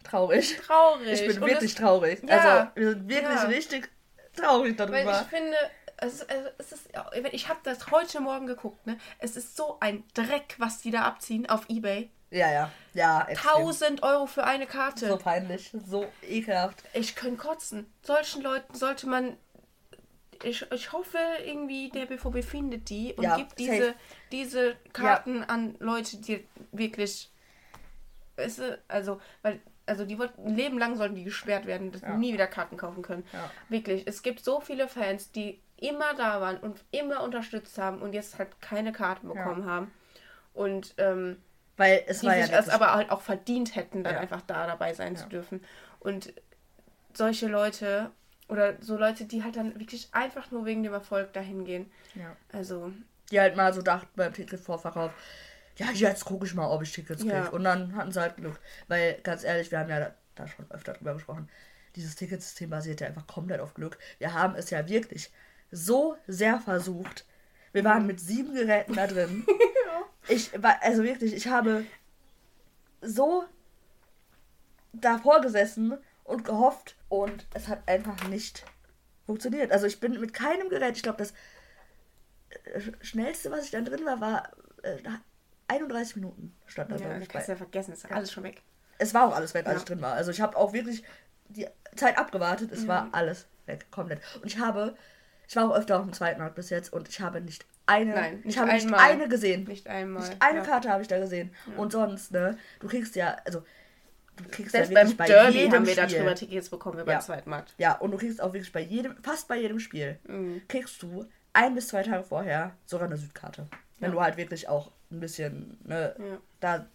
traurig. 0.04 0.57
Traurig. 0.66 1.21
Ich 1.21 1.26
bin 1.26 1.42
und 1.42 1.49
wirklich 1.49 1.75
das, 1.75 1.83
traurig. 1.83 2.23
Ja, 2.26 2.38
also, 2.38 2.71
wir 2.75 2.90
sind 2.90 3.09
wirklich 3.09 3.35
ja. 3.35 3.42
richtig 3.45 3.88
traurig 4.35 4.76
darüber. 4.76 5.04
Weil 5.04 5.23
ich 5.23 5.28
finde, 5.28 5.57
es 5.99 6.23
ist, 6.23 6.26
es 6.59 6.73
ist, 6.73 6.88
ich 7.33 7.49
habe 7.49 7.61
das 7.62 7.90
heute 7.90 8.21
Morgen 8.21 8.47
geguckt, 8.47 8.87
ne? 8.87 8.99
Es 9.19 9.37
ist 9.37 9.57
so 9.57 9.78
ein 9.80 10.04
Dreck, 10.14 10.54
was 10.59 10.78
die 10.78 10.90
da 10.90 11.02
abziehen 11.02 11.49
auf 11.49 11.69
Ebay. 11.69 12.11
Ja, 12.30 12.50
ja, 12.52 12.71
ja. 12.95 13.26
1000 13.26 14.02
Euro 14.02 14.26
für 14.26 14.45
eine 14.45 14.66
Karte. 14.66 15.09
So 15.09 15.16
peinlich, 15.16 15.73
so 15.87 16.07
ekelhaft. 16.23 16.83
Ich 16.95 17.16
könnte 17.16 17.38
kotzen. 17.38 17.92
Solchen 18.02 18.42
Leuten 18.42 18.73
sollte 18.75 19.09
man 19.09 19.37
Ich, 20.45 20.64
ich 20.71 20.92
hoffe 20.92 21.19
irgendwie, 21.45 21.90
der 21.90 22.07
BVB 22.07 22.45
findet 22.45 22.88
die 22.88 23.14
und 23.14 23.25
Ja, 23.25 23.37
gibt 23.37 23.59
safe. 23.59 23.71
diese, 23.71 23.95
diese 24.30 24.76
Karten 24.92 25.42
an 25.42 25.75
Leute, 25.80 26.19
die 26.19 26.47
wirklich. 26.73 27.30
Weißt 28.37 28.61
du, 28.61 28.78
also, 28.88 29.21
weil, 29.42 29.61
also 29.90 30.04
die 30.06 30.18
wollten, 30.18 30.47
ein 30.47 30.54
Leben 30.56 30.78
lang 30.78 30.97
sollten 30.97 31.14
die 31.14 31.25
gesperrt 31.25 31.66
werden, 31.66 31.92
dass 31.92 32.00
Ja. 32.02 32.16
nie 32.16 32.32
wieder 32.32 32.47
Karten 32.47 32.76
kaufen 32.76 33.02
können. 33.02 33.25
Ja. 33.32 33.50
Wirklich. 33.68 34.06
Es 34.06 34.23
gibt 34.23 34.42
so 34.44 34.61
viele 34.61 34.88
Fans, 34.88 35.30
die 35.32 35.61
immer 35.76 36.14
da 36.14 36.40
waren 36.40 36.59
und 36.59 36.82
immer 36.90 37.23
unterstützt 37.23 37.76
haben 37.78 38.00
und 38.02 38.12
jetzt 38.12 38.38
halt 38.38 38.61
keine 38.61 38.92
Karten 38.92 39.28
bekommen 39.28 39.64
haben. 39.66 39.90
Und 40.54 40.94
ähm, 40.99 41.37
Weil 41.76 42.04
es 42.06 42.20
die 42.20 42.26
war 42.26 42.37
ja 42.37 42.42
sich 42.47 42.52
es 42.54 42.66
wirklich- 42.66 42.75
aber 42.75 42.94
halt 42.94 43.11
auch 43.11 43.20
verdient 43.23 43.75
hätten, 43.76 44.04
dann 44.04 44.14
Ja. 44.14 44.20
einfach 44.20 44.42
da 44.42 44.66
dabei 44.66 44.92
sein 44.94 45.14
Ja. 45.14 45.20
zu 45.23 45.28
dürfen. 45.28 45.64
Und 45.99 46.32
solche 47.14 47.49
Leute 47.49 48.11
oder 48.49 48.75
so 48.80 48.97
Leute, 48.97 49.25
die 49.25 49.42
halt 49.44 49.56
dann 49.56 49.78
wirklich 49.78 50.09
einfach 50.12 50.50
nur 50.50 50.64
wegen 50.64 50.82
dem 50.82 50.92
Erfolg 50.92 51.32
dahin 51.32 51.64
gehen. 51.64 51.90
ja. 52.14 52.37
Also, 52.52 52.92
die 53.30 53.40
halt 53.40 53.56
mal 53.56 53.73
so 53.73 53.80
dachten 53.82 54.09
beim 54.16 54.32
Ticketvorverkauf, 54.35 55.12
ja, 55.77 55.91
jetzt 55.93 56.25
gucke 56.25 56.47
ich 56.47 56.55
mal, 56.55 56.69
ob 56.69 56.83
ich 56.83 56.93
Tickets 56.93 57.23
kriege. 57.23 57.35
Ja. 57.35 57.49
Und 57.49 57.65
dann 57.65 57.95
hatten 57.95 58.12
sie 58.12 58.21
halt 58.21 58.37
Glück. 58.37 58.59
Weil, 58.89 59.21
ganz 59.23 59.45
ehrlich, 59.45 59.71
wir 59.71 59.79
haben 59.79 59.91
ja 59.91 60.00
da, 60.00 60.15
da 60.35 60.47
schon 60.47 60.71
öfter 60.71 60.93
drüber 60.93 61.15
gesprochen, 61.15 61.49
dieses 61.97 62.17
Ticketsystem 62.17 62.71
basiert 62.71 63.00
ja 63.00 63.09
einfach 63.09 63.27
komplett 63.27 63.61
auf 63.61 63.75
Glück. 63.75 63.99
Wir 64.19 64.35
haben 64.35 64.55
es 64.55 64.71
ja 64.71 64.89
wirklich 64.89 65.33
so 65.71 66.17
sehr 66.27 66.61
versucht. 66.61 67.27
Wir 67.73 67.85
waren 67.85 68.07
mit 68.07 68.21
sieben 68.21 68.55
Geräten 68.55 68.95
da 68.95 69.07
drin. 69.07 69.47
Ich 70.29 70.53
war, 70.62 70.81
also 70.83 71.03
wirklich, 71.03 71.33
ich 71.33 71.49
habe 71.49 71.85
so 73.00 73.45
davor 74.93 75.41
gesessen 75.41 75.97
und 76.25 76.45
gehofft 76.45 76.97
und 77.09 77.47
es 77.55 77.69
hat 77.69 77.89
einfach 77.89 78.29
nicht 78.29 78.65
funktioniert. 79.27 79.73
Also 79.73 79.87
ich 79.87 79.99
bin 79.99 80.21
mit 80.21 80.33
keinem 80.33 80.69
Gerät, 80.69 80.97
ich 80.97 81.03
glaube, 81.03 81.19
das 81.19 81.33
äh, 82.65 82.81
schnellste, 83.00 83.50
was 83.50 83.65
ich 83.65 83.71
dann 83.71 83.85
drin 83.85 84.05
war, 84.05 84.21
war 84.21 84.50
äh, 84.83 84.99
31 85.71 86.17
Minuten 86.17 86.55
stand 86.67 86.91
da, 86.91 86.97
ja, 86.97 87.09
das 87.15 87.23
ich, 87.23 87.29
kannst 87.29 87.49
du 87.49 87.53
ja 87.53 87.57
vergessen, 87.57 87.93
ist 87.93 88.03
ja 88.05 88.11
alles 88.11 88.33
schon 88.33 88.45
weg. 88.45 88.62
Es 88.99 89.15
war 89.15 89.29
auch 89.29 89.35
alles 89.35 89.55
weg, 89.55 89.67
als 89.67 89.75
Ja. 89.77 89.79
ich 89.81 89.85
drin 89.87 90.03
war. 90.03 90.12
Also 90.15 90.31
ich 90.31 90.41
habe 90.41 90.57
auch 90.57 90.73
wirklich 90.73 91.03
die 91.49 91.67
Zeit 91.97 92.19
abgewartet. 92.19 92.71
Es 92.73 92.83
Ja. 92.83 92.89
war 92.89 93.09
alles 93.12 93.47
weg, 93.67 93.87
komplett. 93.91 94.21
Und 94.37 94.47
ich 94.47 94.59
habe, 94.59 94.95
ich 95.49 95.57
war 95.57 95.71
auch 95.71 95.75
öfter 95.77 95.97
auf 95.99 96.05
dem 96.05 96.12
zweiten 96.12 96.41
Markt 96.41 96.55
bis 96.57 96.71
jetzt 96.71 96.93
und 96.93 97.09
ich 97.09 97.21
habe 97.21 97.41
nicht 97.41 97.65
eine, 97.87 98.12
Nein, 98.15 98.39
ich 98.41 98.45
nicht 98.47 98.59
habe 98.59 98.73
nicht 98.73 98.85
einmal. 98.87 99.00
eine 99.00 99.29
gesehen. 99.29 99.65
Nicht 99.65 99.89
einmal. 99.89 100.29
Nicht 100.29 100.41
eine 100.43 100.59
ja. 100.59 100.65
Karte 100.65 100.91
habe 100.91 101.03
ich 101.03 101.09
da 101.09 101.19
gesehen. 101.19 101.53
Und 101.77 101.93
sonst, 101.93 102.31
ne, 102.33 102.57
du 102.79 102.87
kriegst 102.89 103.17
ja, 103.17 103.37
also 103.45 103.65
du 104.37 104.45
kriegst 104.50 104.73
Selbst 104.73 104.93
ja 104.93 105.03
beim 105.03 105.17
bei 105.17 105.27
Derby 105.27 105.59
jedem 105.59 105.73
haben 105.73 105.87
wir 105.87 105.97
da 105.97 106.07
drüber 106.07 106.35
Tickets 106.35 106.69
bekommen, 106.69 106.97
wir 106.99 107.05
Ja. 107.05 107.12
beim 107.15 107.21
Zweitmarkt. 107.21 107.75
Ja, 107.79 107.95
und 107.97 108.11
du 108.12 108.19
kriegst 108.19 108.41
auch 108.41 108.53
wirklich 108.53 108.73
bei 108.73 108.81
jedem, 108.81 109.17
fast 109.23 109.49
bei 109.49 109.57
jedem 109.57 109.81
Spiel, 109.81 110.19
Mhm. 110.29 110.62
kriegst 110.69 111.03
du 111.03 111.27
ein 111.53 111.75
bis 111.75 111.89
zwei 111.89 112.03
Tage 112.03 112.23
vorher 112.23 112.77
sogar 112.87 113.07
eine 113.07 113.17
Südkarte. 113.17 113.67
Wenn 113.99 114.11
Ja. 114.11 114.15
du 114.15 114.23
halt 114.23 114.37
wirklich 114.37 114.69
auch 114.69 114.93
ein 115.11 115.21
bisschen, 115.21 115.79
ne, 115.85 116.14
Ja. 116.19 116.38
da 116.61 116.87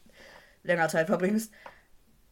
länger 0.63 0.89
Zeit 0.89 1.07
verbringst. 1.07 1.51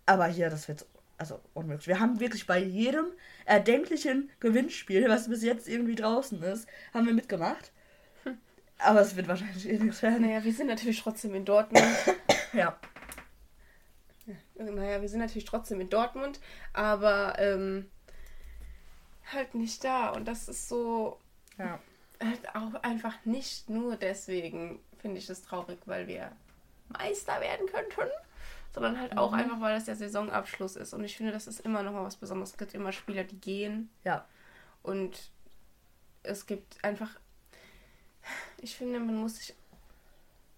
Aber 0.05 0.27
hier, 0.27 0.49
das 0.49 0.67
wird 0.67 0.85
also 1.17 1.39
unmöglich. 1.53 1.87
Wir 1.87 1.99
haben 1.99 2.19
wirklich 2.19 2.47
bei 2.47 2.59
jedem 2.59 3.05
erdenklichen 3.45 4.29
Gewinnspiel, 4.39 5.07
was 5.09 5.29
bis 5.29 5.43
jetzt 5.43 5.67
irgendwie 5.69 5.95
draußen 5.95 6.41
ist, 6.43 6.67
haben 6.93 7.05
wir 7.05 7.13
mitgemacht. 7.13 7.71
Aber 8.79 8.99
es 9.01 9.15
wird 9.15 9.27
wahrscheinlich 9.29 9.69
eh 9.69 9.77
nichts 9.77 10.01
werden. 10.01 10.23
Naja, 10.23 10.43
wir 10.43 10.51
sind 10.53 10.67
natürlich 10.67 11.01
trotzdem 11.01 11.33
in 11.35 11.45
Dortmund. 11.45 11.85
Ja. 12.53 12.77
naja, 14.55 15.01
wir 15.01 15.09
sind 15.09 15.19
natürlich 15.19 15.45
trotzdem 15.45 15.81
in 15.81 15.89
Dortmund, 15.89 16.39
aber 16.71 17.35
ähm, 17.39 17.89
halt 19.31 19.55
nicht 19.55 19.83
da. 19.83 20.09
Und 20.09 20.27
das 20.27 20.47
ist 20.47 20.67
so, 20.69 21.19
Ja. 21.57 21.79
halt 22.23 22.55
auch 22.55 22.75
einfach 22.83 23.15
nicht 23.25 23.69
nur 23.69 23.95
deswegen 23.95 24.79
finde 25.03 25.19
ich 25.19 25.27
das 25.27 25.41
traurig, 25.41 25.79
weil 25.85 26.07
wir 26.07 26.31
Meister 26.87 27.39
werden 27.41 27.67
könnten, 27.67 28.09
sondern 28.73 28.97
halt 28.99 29.17
auch 29.17 29.33
einfach, 29.33 29.59
weil 29.59 29.75
das 29.75 29.83
der 29.85 29.97
Saisonabschluss 29.97 30.77
ist. 30.77 30.93
Und 30.93 31.03
ich 31.03 31.17
finde, 31.17 31.33
das 31.33 31.45
ist 31.45 31.59
immer 31.59 31.83
noch 31.83 31.91
mal 31.91 32.05
was 32.05 32.15
Besonderes. 32.15 32.51
Es 32.51 32.57
gibt 32.57 32.73
immer 32.73 32.93
Spieler, 32.93 33.25
die 33.25 33.39
gehen 33.39 33.89
Ja. 34.05 34.25
und 34.81 35.29
es 36.23 36.45
gibt 36.45 36.81
einfach, 36.85 37.09
ich 38.61 38.77
finde, 38.77 38.99
man 39.01 39.17
muss 39.17 39.35
sich 39.39 39.53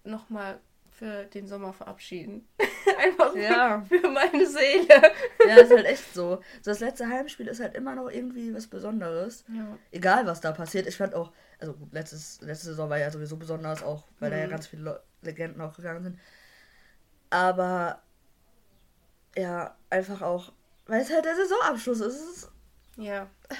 noch 0.04 0.30
mal 0.30 0.60
für 0.98 1.24
den 1.26 1.46
Sommer 1.46 1.72
verabschieden. 1.72 2.48
einfach 2.98 3.34
Ja. 3.36 3.82
für, 3.88 3.98
für 4.00 4.08
meine 4.08 4.46
Seele. 4.46 5.12
Ja, 5.46 5.56
ist 5.56 5.70
halt 5.70 5.84
echt 5.86 6.14
so. 6.14 6.36
So, 6.62 6.70
Das 6.70 6.80
letzte 6.80 7.06
Heimspiel 7.08 7.48
ist 7.48 7.60
halt 7.60 7.74
immer 7.74 7.94
noch 7.94 8.08
irgendwie 8.10 8.54
was 8.54 8.66
Besonderes. 8.66 9.44
Ja. 9.54 9.76
Egal, 9.90 10.26
was 10.26 10.40
da 10.40 10.52
passiert. 10.52 10.86
Ich 10.86 10.96
fand 10.96 11.14
auch, 11.14 11.32
also 11.60 11.74
gut, 11.74 11.92
letztes, 11.92 12.40
letzte 12.40 12.66
Saison 12.66 12.88
war 12.90 12.98
ja 12.98 13.10
sowieso 13.10 13.36
besonders, 13.36 13.82
auch 13.82 14.04
weil 14.20 14.30
da 14.30 14.36
ja 14.38 14.46
Mhm. 14.46 14.50
ganz 14.50 14.66
viele 14.66 14.82
Le 14.82 15.02
Legenden 15.22 15.60
auch 15.60 15.74
gegangen 15.76 16.02
sind. 16.02 16.18
Aber 17.30 18.00
ja, 19.36 19.76
einfach 19.90 20.22
auch, 20.22 20.52
weil 20.86 21.00
es 21.02 21.12
halt 21.12 21.24
der 21.24 21.34
Saisonabschluss 21.36 22.00
ist. 22.00 22.14
Es 22.16 22.36
ist 22.36 22.50
ja. 22.96 23.26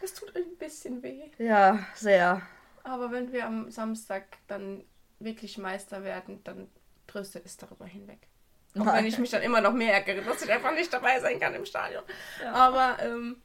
Es 0.00 0.14
tut 0.14 0.34
ein 0.36 0.56
bisschen 0.58 1.02
weh. 1.02 1.24
ja, 1.38 1.80
sehr. 1.94 2.40
Aber 2.84 3.10
wenn 3.10 3.32
wir 3.32 3.44
am 3.46 3.68
Samstag 3.70 4.24
dann 4.46 4.84
wirklich 5.18 5.58
Meister 5.58 6.04
werden, 6.04 6.42
dann 6.44 6.68
tröstet 7.06 7.46
es 7.46 7.56
darüber 7.56 7.86
hinweg. 7.86 8.28
Auch 8.78 8.92
wenn 8.92 9.06
ich 9.06 9.18
mich 9.18 9.30
dann 9.30 9.42
immer 9.42 9.60
noch 9.60 9.72
mehr 9.72 9.94
ärgere, 9.94 10.22
dass 10.22 10.42
ich 10.42 10.52
einfach 10.52 10.72
nicht 10.72 10.92
dabei 10.92 11.18
sein 11.20 11.40
kann 11.40 11.54
im 11.54 11.64
Stadion. 11.64 12.04
Ja. 12.42 12.52
Aber 12.52 13.02
ähm, 13.02 13.36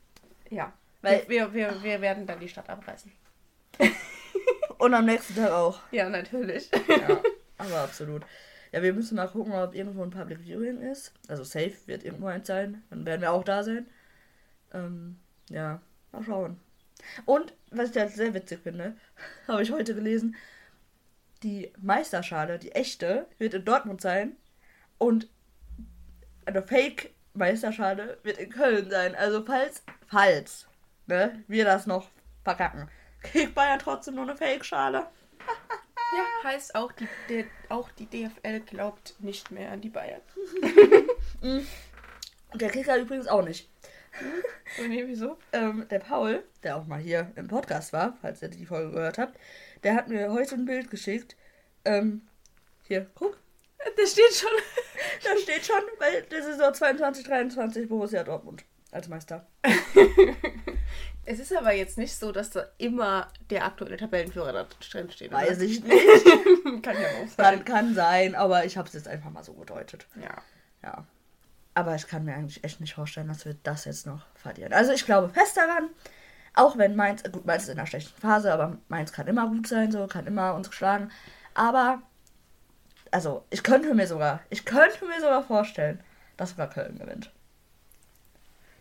ja, 0.49 0.73
Weil- 1.01 1.27
wir, 1.27 1.53
wir, 1.53 1.81
wir 1.81 2.01
werden 2.01 2.27
dann 2.27 2.39
die 2.39 2.49
Stadt 2.49 2.69
abreißen. 2.69 3.11
Und 4.77 4.93
am 4.93 5.05
nächsten 5.05 5.35
Tag 5.35 5.51
auch. 5.51 5.79
Ja, 5.91 6.09
natürlich. 6.09 6.69
Ja, 6.87 7.21
aber 7.57 7.81
absolut. 7.81 8.23
Ja, 8.71 8.81
wir 8.81 8.93
müssen 8.93 9.15
mal 9.15 9.27
gucken, 9.27 9.53
ob 9.53 9.75
irgendwo 9.75 10.03
ein 10.03 10.09
Public 10.09 10.39
Viewing 10.39 10.81
ist. 10.81 11.13
Also 11.27 11.43
safe 11.43 11.73
wird 11.85 12.03
irgendwo 12.03 12.27
eins 12.27 12.47
sein. 12.47 12.83
Dann 12.89 13.05
werden 13.05 13.21
wir 13.21 13.31
auch 13.31 13.43
da 13.43 13.63
sein. 13.63 13.87
Ähm, 14.73 15.19
ja, 15.49 15.79
mal 16.11 16.23
schauen. 16.23 16.59
Und, 17.25 17.53
was 17.71 17.91
ich 17.91 17.97
halt 17.97 18.11
sehr 18.11 18.33
witzig 18.33 18.59
finde, 18.61 18.97
habe 19.47 19.61
ich 19.63 19.71
heute 19.71 19.95
gelesen, 19.95 20.35
die 21.43 21.71
Meisterschale, 21.81 22.57
die 22.57 22.71
echte, 22.71 23.27
wird 23.37 23.53
in 23.53 23.65
Dortmund 23.65 24.01
sein. 24.01 24.37
Und 24.97 25.27
eine 26.45 26.63
Fake-Meisterschale 26.63 28.17
wird 28.23 28.37
in 28.37 28.49
Köln 28.49 28.89
sein. 28.89 29.15
Also 29.15 29.43
falls, 29.43 29.83
falls, 30.07 30.67
ne, 31.05 31.43
wir 31.47 31.65
das 31.65 31.85
noch 31.85 32.09
verkacken, 32.43 32.89
kriegt 33.21 33.55
Bayern 33.55 33.79
trotzdem 33.79 34.15
nur 34.15 34.23
eine 34.23 34.37
Fake-Schale. 34.37 35.07
Ja, 36.15 36.49
heißt 36.49 36.75
auch 36.75 36.91
die, 36.91 37.07
der, 37.27 37.45
auch 37.69 37.89
die 37.91 38.05
DFL 38.05 38.59
glaubt 38.61 39.15
nicht 39.19 39.51
mehr 39.51 39.71
an 39.71 39.81
die 39.81 39.89
Bayern. 39.89 40.21
Und 41.41 41.65
der 42.61 42.69
Kicker 42.69 42.97
übrigens 42.97 43.27
auch 43.27 43.43
nicht. 43.43 43.69
Und 44.79 44.89
nee, 44.89 45.03
wieso? 45.07 45.37
Ähm, 45.51 45.85
der 45.89 45.99
Paul, 45.99 46.43
der 46.63 46.77
auch 46.77 46.85
mal 46.85 46.99
hier 46.99 47.31
im 47.35 47.47
Podcast 47.47 47.93
war, 47.93 48.17
falls 48.21 48.41
ihr 48.41 48.49
die 48.49 48.65
Folge 48.65 48.91
gehört 48.91 49.17
habt, 49.17 49.39
der 49.83 49.95
hat 49.95 50.07
mir 50.07 50.31
heute 50.31 50.55
ein 50.55 50.65
Bild 50.65 50.89
geschickt. 50.91 51.35
Ähm, 51.85 52.21
hier, 52.87 53.07
guck. 53.15 53.37
Das 53.97 54.11
steht 54.11 54.33
schon. 54.33 54.49
Da 55.23 55.29
steht 55.41 55.65
schon 55.65 55.81
bei 55.99 56.21
der 56.21 56.43
Saison 56.43 56.73
22, 56.73 57.25
23 57.25 57.87
Borussia 57.87 58.23
Dortmund 58.23 58.63
als 58.91 59.07
Meister. 59.07 59.47
Es 61.25 61.39
ist 61.39 61.55
aber 61.55 61.71
jetzt 61.71 61.97
nicht 61.97 62.13
so, 62.15 62.33
dass 62.33 62.49
da 62.49 62.65
immer 62.77 63.29
der 63.49 63.63
aktuelle 63.65 63.95
Tabellenführer 63.95 64.51
da 64.51 64.67
drin 64.91 65.09
steht. 65.09 65.29
oder? 65.29 65.37
Weiß 65.37 65.61
ich 65.61 65.81
nicht. 65.83 66.25
Kann 66.83 66.95
ja 67.01 67.07
auch 67.07 67.19
Kann, 67.21 67.29
sein. 67.37 67.65
kann 67.65 67.95
sein, 67.95 68.35
aber 68.35 68.65
ich 68.65 68.75
habe 68.75 68.89
es 68.89 68.93
jetzt 68.93 69.07
einfach 69.07 69.29
mal 69.29 69.43
so 69.43 69.53
gedeutet. 69.53 70.05
Ja. 70.21 70.35
Ja. 70.83 71.07
Aber 71.75 71.95
ich 71.95 72.07
kann 72.07 72.25
mir 72.25 72.35
eigentlich 72.35 72.63
echt 72.63 72.81
nicht 72.81 72.93
vorstellen, 72.93 73.27
dass 73.27 73.45
wir 73.45 73.55
das 73.63 73.85
jetzt 73.85 74.05
noch 74.05 74.25
verlieren. 74.35 74.73
Also 74.73 74.91
ich 74.91 75.05
glaube 75.05 75.29
fest 75.29 75.57
daran, 75.57 75.89
auch 76.53 76.77
wenn 76.77 76.95
Mainz, 76.95 77.23
gut, 77.23 77.45
Mainz 77.45 77.63
ist 77.63 77.69
in 77.69 77.79
einer 77.79 77.87
schlechten 77.87 78.19
Phase, 78.19 78.53
aber 78.53 78.77
Mainz 78.87 79.11
kann 79.11 79.27
immer 79.27 79.47
gut 79.47 79.67
sein, 79.67 79.91
so, 79.91 80.05
kann 80.07 80.27
immer 80.27 80.53
uns 80.53 80.71
schlagen. 80.73 81.09
Aber, 81.55 82.01
also, 83.11 83.43
ich 83.49 83.63
könnte 83.63 83.93
mir 83.93 84.07
sogar, 84.07 84.41
ich 84.49 84.65
könnte 84.65 85.05
mir 85.05 85.19
sogar 85.19 85.43
vorstellen, 85.43 85.99
dass 86.37 86.51
sogar 86.51 86.69
Köln 86.69 86.99
gewinnt. 86.99 87.31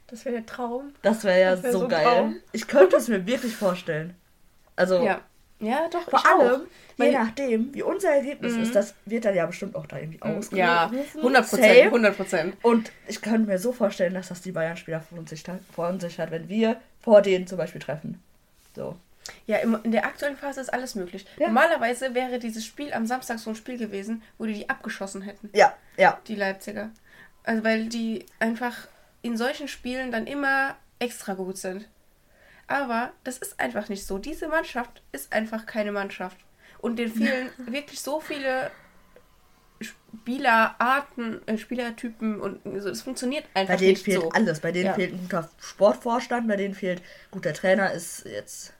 Das 0.06 0.26
wäre 0.26 0.36
der 0.36 0.46
Traum. 0.46 0.92
Das 1.00 1.24
wäre 1.24 1.40
ja 1.40 1.50
Das 1.52 1.62
wär 1.62 1.72
so, 1.72 1.80
so 1.80 1.88
geil. 1.88 2.04
Traum. 2.04 2.36
Ich 2.52 2.68
könnte 2.68 2.96
es 2.96 3.08
mir 3.08 3.26
wirklich 3.26 3.56
vorstellen. 3.56 4.14
Also, 4.76 5.02
Ja. 5.02 5.22
Ja, 5.62 5.88
doch. 5.90 6.08
vor 6.10 6.26
allem, 6.26 6.62
je 6.98 7.12
nachdem, 7.12 7.72
wie 7.74 7.82
unser 7.82 8.10
Ergebnis 8.10 8.54
Mhm. 8.54 8.62
ist, 8.64 8.74
das 8.74 8.94
wird 9.06 9.24
dann 9.24 9.34
ja 9.34 9.46
bestimmt 9.46 9.74
auch 9.76 9.86
da 9.86 9.98
irgendwie 9.98 10.20
ausgerufen. 10.20 10.56
Ja, 10.58 10.90
100 11.16 11.46
Safe. 11.46 11.56
Prozent. 11.62 11.86
100 11.86 12.16
Prozent. 12.16 12.56
Und 12.62 12.92
ich 13.08 13.20
könnte 13.22 13.48
mir 13.50 13.58
so 13.58 13.72
vorstellen, 13.72 14.14
dass 14.14 14.28
das 14.28 14.40
die 14.42 14.52
Bayern-Spieler 14.52 15.00
verunsichert, 15.00 15.60
verunsichert, 15.72 16.30
wenn 16.30 16.48
wir 16.48 16.80
vor 17.00 17.22
denen 17.22 17.46
zum 17.46 17.58
Beispiel 17.58 17.80
treffen. 17.80 18.22
So. 18.74 18.96
Ja, 19.46 19.58
in 19.58 19.92
der 19.92 20.04
aktuellen 20.04 20.36
Phase 20.36 20.60
ist 20.60 20.72
alles 20.74 20.94
möglich. 20.96 21.24
Ja. 21.38 21.46
Normalerweise 21.46 22.12
wäre 22.14 22.38
dieses 22.40 22.66
Spiel 22.66 22.92
am 22.92 23.06
Samstag 23.06 23.38
so 23.38 23.50
ein 23.50 23.56
Spiel 23.56 23.78
gewesen, 23.78 24.22
wo 24.38 24.46
die 24.46 24.54
die 24.54 24.68
abgeschossen 24.68 25.22
hätten, 25.22 25.48
Ja, 25.52 25.72
ja. 25.96 26.18
die 26.26 26.34
Leipziger. 26.34 26.90
Also 27.44 27.62
weil 27.64 27.86
die 27.86 28.26
einfach 28.40 28.88
in 29.22 29.36
solchen 29.36 29.68
Spielen 29.68 30.10
dann 30.10 30.26
immer 30.26 30.74
extra 30.98 31.34
gut 31.34 31.56
sind. 31.56 31.86
Aber 32.66 33.12
das 33.24 33.38
ist 33.38 33.60
einfach 33.60 33.88
nicht 33.88 34.06
so. 34.06 34.18
Diese 34.18 34.48
Mannschaft 34.48 35.02
ist 35.12 35.32
einfach 35.32 35.66
keine 35.66 35.92
Mannschaft. 35.92 36.38
Und 36.78 36.96
denen 36.98 37.12
fehlen 37.12 37.50
wirklich 37.66 38.00
so 38.00 38.20
viele 38.20 38.70
Spielerarten, 39.80 41.46
äh, 41.48 41.58
Spielertypen 41.58 42.40
und 42.40 42.60
so. 42.80 42.88
Es 42.88 43.02
funktioniert 43.02 43.44
einfach 43.54 43.74
Bei 43.74 43.78
denen 43.78 43.90
nicht 43.92 44.04
fehlt 44.04 44.22
so. 44.22 44.30
alles. 44.30 44.60
Bei 44.60 44.72
denen 44.72 44.86
Ja. 44.86 44.94
fehlt 44.94 45.12
ein 45.12 45.20
guter 45.22 45.48
Sportvorstand, 45.60 46.48
bei 46.48 46.56
denen 46.56 46.74
fehlt 46.74 47.02
guter 47.30 47.52
Trainer 47.52 47.92
ist 47.92 48.24
jetzt. 48.26 48.74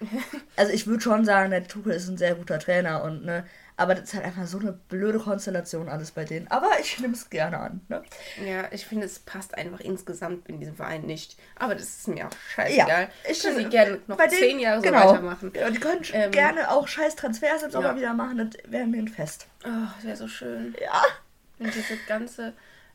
Also 0.56 0.72
ich 0.72 0.86
würde 0.86 1.02
schon 1.02 1.24
sagen, 1.24 1.50
der 1.50 1.66
Tuchel 1.66 1.92
ist 1.92 2.08
ein 2.08 2.18
sehr 2.18 2.34
guter 2.34 2.58
Trainer 2.58 3.02
und 3.02 3.24
ne, 3.24 3.46
aber 3.78 3.94
das 3.94 4.04
ist 4.04 4.14
halt 4.14 4.24
einfach 4.24 4.46
so 4.46 4.58
eine 4.58 4.72
blöde 4.72 5.18
Konstellation 5.18 5.88
alles 5.88 6.10
bei 6.12 6.24
denen. 6.24 6.48
Aber 6.48 6.70
ich 6.80 6.98
nehme 6.98 7.12
es 7.14 7.28
gerne 7.28 7.58
an. 7.58 7.80
Ne? 7.88 8.02
Ja, 8.44 8.64
ich 8.70 8.86
finde, 8.86 9.06
es 9.06 9.18
passt 9.18 9.56
einfach 9.56 9.80
insgesamt 9.80 10.48
in 10.48 10.60
diesem 10.60 10.76
Verein 10.76 11.02
nicht. 11.02 11.36
Aber 11.58 11.74
das 11.74 11.84
ist 11.84 12.08
mir 12.08 12.26
auch 12.26 12.32
scheißegal. 12.54 12.88
Ja, 12.88 13.08
ich 13.30 13.44
würde 13.44 13.68
gerne 13.68 14.00
noch 14.06 14.16
zehn 14.28 14.40
denen- 14.40 14.60
Jahre 14.60 14.78
so 14.80 14.82
genau. 14.88 15.10
weitermachen. 15.10 15.52
Ja, 15.54 15.70
die 15.70 15.78
können 15.80 16.02
Ähm, 16.12 16.30
gerne 16.30 16.70
auch 16.70 16.88
scheiß 16.88 17.16
Transfers 17.16 17.62
im 17.64 17.70
Sommer 17.70 17.90
ja. 17.90 17.96
wieder 17.96 18.14
machen, 18.14 18.38
das 18.38 18.62
wäre 18.70 18.86
mir 18.86 18.98
ein 19.02 19.08
Fest. 19.08 19.46
Oh, 19.64 19.68
das 19.96 20.04
wäre 20.04 20.16
so 20.16 20.28
schön. 20.28 20.74
Ja. 20.80 21.02
Wenn 21.58 21.70
diese 21.70 21.96
ganze 22.08 22.52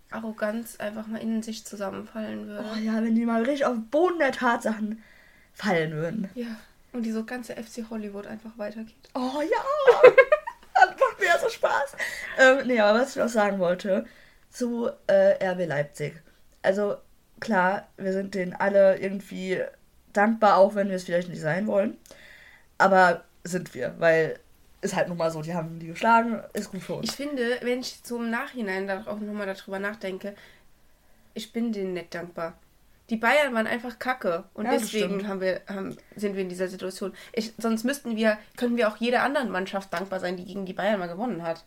Arroganz 0.10 0.78
einfach 0.80 1.08
mal 1.08 1.22
in 1.22 1.42
sich 1.44 1.66
zusammenfallen 1.66 2.48
würde. 2.48 2.66
Oh 2.74 2.78
ja, 2.78 2.96
wenn 2.96 3.16
die 3.16 3.26
mal 3.26 3.44
richtig 3.44 3.66
auf 3.66 3.74
den 3.74 3.88
Boden 3.88 4.20
der 4.20 4.32
Tatsachen 4.32 5.04
fallen 5.54 5.92
würden. 5.94 6.30
Ja. 6.36 6.48
Und 6.94 7.04
diese 7.04 7.24
ganze 7.24 7.54
FC 7.56 7.86
Hollywood 7.90 8.28
einfach 8.28 8.58
weitergeht. 8.58 9.10
Oh 9.16 9.42
ja! 9.42 10.02
das 10.76 10.90
macht 11.00 11.20
mir 11.20 11.26
ja 11.28 11.40
so 11.40 11.41
Spaß. 11.52 11.96
Ähm, 12.40 12.68
nee, 12.68 12.80
aber 12.80 13.00
was 13.00 13.12
ich 13.12 13.16
noch 13.18 13.30
sagen 13.30 13.60
wollte 13.60 14.06
zu 14.50 14.90
äh, 15.08 15.44
RB 15.44 15.68
Leipzig. 15.68 16.14
Also 16.62 16.98
klar, 17.40 17.88
wir 17.98 18.14
sind 18.14 18.36
denen 18.36 18.54
alle 18.54 18.98
irgendwie 18.98 19.62
dankbar, 20.14 20.58
auch 20.58 20.76
wenn 20.76 20.90
wir 20.90 20.96
es 20.96 21.04
vielleicht 21.04 21.30
nicht 21.30 21.42
sein 21.42 21.68
wollen. 21.68 21.98
Aber 22.78 23.24
sind 23.44 23.74
wir, 23.74 23.96
weil 24.00 24.40
ist 24.82 24.96
halt 24.96 25.08
nun 25.08 25.18
mal 25.18 25.32
so, 25.32 25.42
die 25.42 25.54
haben 25.54 25.80
die 25.80 25.88
geschlagen, 25.88 26.42
ist 26.54 26.72
gut 26.72 26.82
für 26.82 26.96
uns. 26.96 27.10
Ich 27.10 27.16
finde, 27.16 27.58
wenn 27.62 27.82
ich 27.82 28.00
im 28.10 28.32
Nachhinein 28.32 28.90
auch 28.90 29.20
nochmal 29.20 29.46
darüber 29.46 29.80
nachdenke, 29.80 30.36
ich 31.34 31.54
bin 31.54 31.72
denen 31.72 31.94
nicht 31.94 32.14
dankbar. 32.14 32.58
Die 33.12 33.18
Bayern 33.18 33.54
waren 33.54 33.68
einfach 33.68 34.00
kacke 34.00 34.46
und 34.54 34.66
Ja, 34.66 34.72
deswegen 34.72 35.28
haben 35.28 35.42
wir, 35.42 35.62
haben, 35.68 35.98
sind 36.16 36.34
wir 36.36 36.42
in 36.42 36.50
dieser 36.50 36.70
Situation. 36.70 37.14
Ich, 37.34 37.54
sonst 37.58 37.84
müssten 37.84 38.16
wir, 38.16 38.38
können 38.56 38.78
wir 38.78 38.88
auch 38.88 38.98
jeder 38.98 39.22
anderen 39.24 39.52
Mannschaft 39.52 39.94
dankbar 39.94 40.20
sein, 40.20 40.38
die 40.38 40.46
gegen 40.46 40.66
die 40.66 40.74
Bayern 40.74 40.98
mal 40.98 41.10
gewonnen 41.10 41.44
hat. 41.44 41.66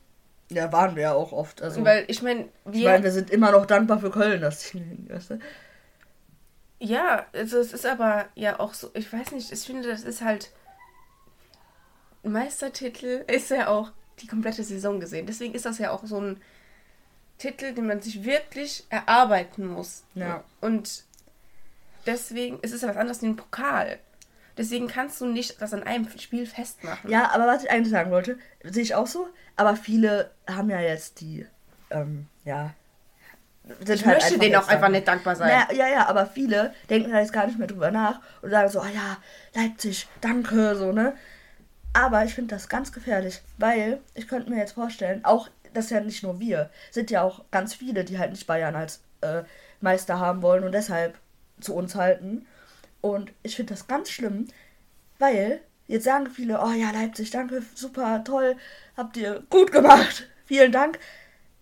ja, 0.49 0.73
waren 0.73 0.97
wir 0.97 1.03
ja 1.03 1.13
auch 1.13 1.33
oft. 1.33 1.61
Also, 1.61 1.85
Weil 1.85 2.07
ich 2.09 2.23
meine, 2.23 2.49
wir, 2.65 2.81
ich 2.81 2.85
meine, 2.87 3.05
wir 3.05 3.13
sind 3.13 3.31
immer 3.31 3.53
noch 3.53 3.67
dankbar 3.67 3.99
für 4.01 4.11
Köln, 4.11 4.41
dass 4.41 4.71
die, 4.71 4.83
weißt 5.09 5.31
du? 5.31 5.39
Ja, 6.81 7.27
also 7.33 7.59
es 7.59 7.73
ist 7.73 7.87
aber 7.87 8.27
ja 8.35 8.59
auch 8.59 8.75
so, 8.75 8.91
ich 8.95 9.13
weiß 9.13 9.33
nicht, 9.33 9.53
ich 9.53 9.61
finde, 9.61 9.89
das 9.89 10.03
ist 10.03 10.23
halt 10.23 10.51
Meistertitel 12.23 13.25
ist 13.27 13.51
ja 13.51 13.69
auch 13.69 13.93
die 14.21 14.27
komplette 14.27 14.65
Saison 14.65 14.99
gesehen. 14.99 15.27
Deswegen 15.27 15.55
ist 15.55 15.67
das 15.67 15.79
ja 15.79 15.91
auch 15.91 16.05
so 16.05 16.21
ein 16.21 16.41
Titel, 17.39 17.75
den 17.75 17.87
man 17.87 18.01
sich 18.01 18.25
wirklich 18.25 18.85
erarbeiten 18.89 19.67
muss. 19.67 20.05
Ja. 20.15 20.43
Und 20.61 21.05
deswegen 22.07 22.61
ist 22.61 22.73
es 22.73 22.83
ja 22.83 22.89
was 22.89 22.97
anderes 22.97 23.23
wie 23.23 23.27
ein 23.27 23.37
Pokal. 23.37 23.99
Deswegen 24.57 24.87
kannst 24.87 25.21
du 25.21 25.27
nicht 25.27 25.61
das 25.61 25.75
an 25.75 25.83
einem 25.83 26.09
Spiel 26.19 26.47
festmachen. 26.47 27.11
Ja, 27.11 27.31
aber 27.33 27.47
was 27.47 27.65
ich 27.65 27.71
eigentlich 27.71 27.91
sagen 27.91 28.11
wollte, 28.11 28.39
sehe 28.63 28.83
ich 28.83 28.95
auch 28.95 29.07
so, 29.07 29.29
aber 29.57 29.77
viele 29.77 30.31
haben 30.49 30.71
ja 30.71 30.81
jetzt 30.81 31.21
die, 31.21 31.47
ähm, 31.91 32.27
ja. 32.45 32.73
Sind 33.81 34.01
ich 34.01 34.07
möchte 34.07 34.39
denen 34.39 34.57
auch 34.57 34.69
einfach 34.69 34.91
nicht 34.91 35.09
dankbar 35.09 35.37
sein. 35.37 35.49
Naja, 35.49 35.73
ja, 35.73 35.89
ja, 35.89 36.09
aber 36.09 36.27
viele 36.27 36.75
denken 36.91 37.11
da 37.11 37.21
jetzt 37.21 37.33
gar 37.33 37.47
nicht 37.47 37.59
mehr 37.59 37.67
drüber 37.67 37.91
nach 37.91 38.21
und 38.43 38.51
sagen 38.51 38.69
so, 38.69 38.81
ah 38.81 38.91
ja, 38.95 39.17
Leipzig, 39.55 40.07
danke, 40.21 40.77
so, 40.77 40.93
ne? 40.93 41.15
Aber 41.95 42.25
ich 42.25 42.35
finde 42.35 42.55
das 42.55 42.69
ganz 42.69 42.93
gefährlich, 42.93 43.41
weil 43.57 44.01
ich 44.15 44.29
könnte 44.29 44.51
mir 44.51 44.59
jetzt 44.59 44.73
vorstellen, 44.73 45.25
auch, 45.25 45.49
das 45.73 45.87
ist 45.87 45.91
ja 45.93 46.01
nicht 46.01 46.23
nur 46.23 46.41
wir, 46.41 46.71
sind 46.91 47.11
ja 47.11 47.23
auch 47.23 47.45
ganz 47.51 47.75
viele, 47.75 48.05
die 48.05 48.19
halt 48.19 48.33
nicht 48.33 48.47
Bayern 48.47 48.77
als 48.77 49.03
äh, 49.23 49.45
Meister 49.81 50.21
haben 50.21 50.43
wollen 50.43 50.65
und 50.65 50.73
deshalb 50.73 51.19
zu 51.61 51.75
uns 51.75 51.95
halten. 51.95 52.47
Und 53.01 53.33
ich 53.43 53.57
finde 53.57 53.75
das 53.75 53.87
ganz 53.87 54.11
schlimm, 54.11 54.49
weil 55.19 55.61
jetzt 55.87 56.05
sagen 56.05 56.29
viele, 56.31 56.61
oh 56.61 56.73
ja, 56.73 56.91
Leipzig, 56.91 57.31
danke, 57.31 57.63
super, 57.75 58.25
toll, 58.25 58.57
habt 58.97 59.17
ihr 59.17 59.43
gut 59.51 59.73
gemacht, 59.73 60.29
vielen 60.47 60.73
Dank. 60.73 60.99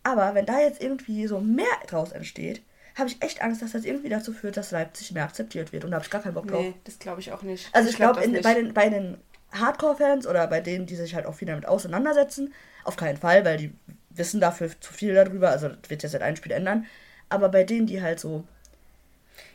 Aber 0.05 0.35
wenn 0.35 0.47
da 0.47 0.61
jetzt 0.61 0.83
irgendwie 0.83 1.27
so 1.27 1.41
mehr 1.41 1.67
draus 1.87 2.13
entsteht, 2.13 2.63
habe 2.97 3.09
ich 3.09 3.23
echt 3.23 3.41
Angst, 3.41 3.63
dass 3.63 3.73
das 3.73 3.85
irgendwie 3.85 4.09
dazu 4.09 4.33
führt, 4.33 4.57
dass 4.57 4.71
Leipzig 4.71 5.13
mehr 5.13 5.25
akzeptiert 5.25 5.73
wird. 5.73 5.85
Und 5.85 5.93
da 5.93 5.97
habe 5.97 6.05
ich 6.05 6.11
gar 6.11 6.23
keinen 6.23 6.35
Bock 6.35 6.49
drauf. 6.49 6.61
Nee, 6.61 6.75
das 6.85 6.99
glaube 6.99 7.21
ich 7.21 7.33
auch 7.33 7.43
nicht. 7.43 7.69
Also 7.73 7.89
ich 7.89 7.97
glaub 7.97 8.15
glaube, 8.15 8.31
das 8.31 8.43
bei 8.43 8.55
den, 8.55 8.75
bei 8.75 8.89
den 8.89 9.19
Hardcore-Fans 9.53 10.27
oder 10.27 10.47
bei 10.47 10.61
denen, 10.61 10.87
die 10.87 10.97
sich 10.97 11.15
halt 11.15 11.27
auch 11.27 11.35
viel 11.35 11.49
damit 11.49 11.67
auseinandersetzen, 11.67 12.53
auf 12.85 12.97
keinen 12.97 13.17
Fall, 13.17 13.45
weil 13.45 13.57
die 13.57 13.73
wissen 14.11 14.41
dafür 14.41 14.71
zu 14.81 14.93
viel 14.93 15.15
darüber. 15.15 15.51
Also 15.51 15.69
das 15.69 15.89
wird 15.89 16.03
jetzt 16.03 16.13
seit 16.13 16.23
einem 16.23 16.37
Spiel 16.37 16.53
ändern. 16.53 16.87
Aber 17.29 17.49
bei 17.49 17.65
denen, 17.65 17.87
die 17.87 18.03
halt 18.03 18.21
so 18.21 18.45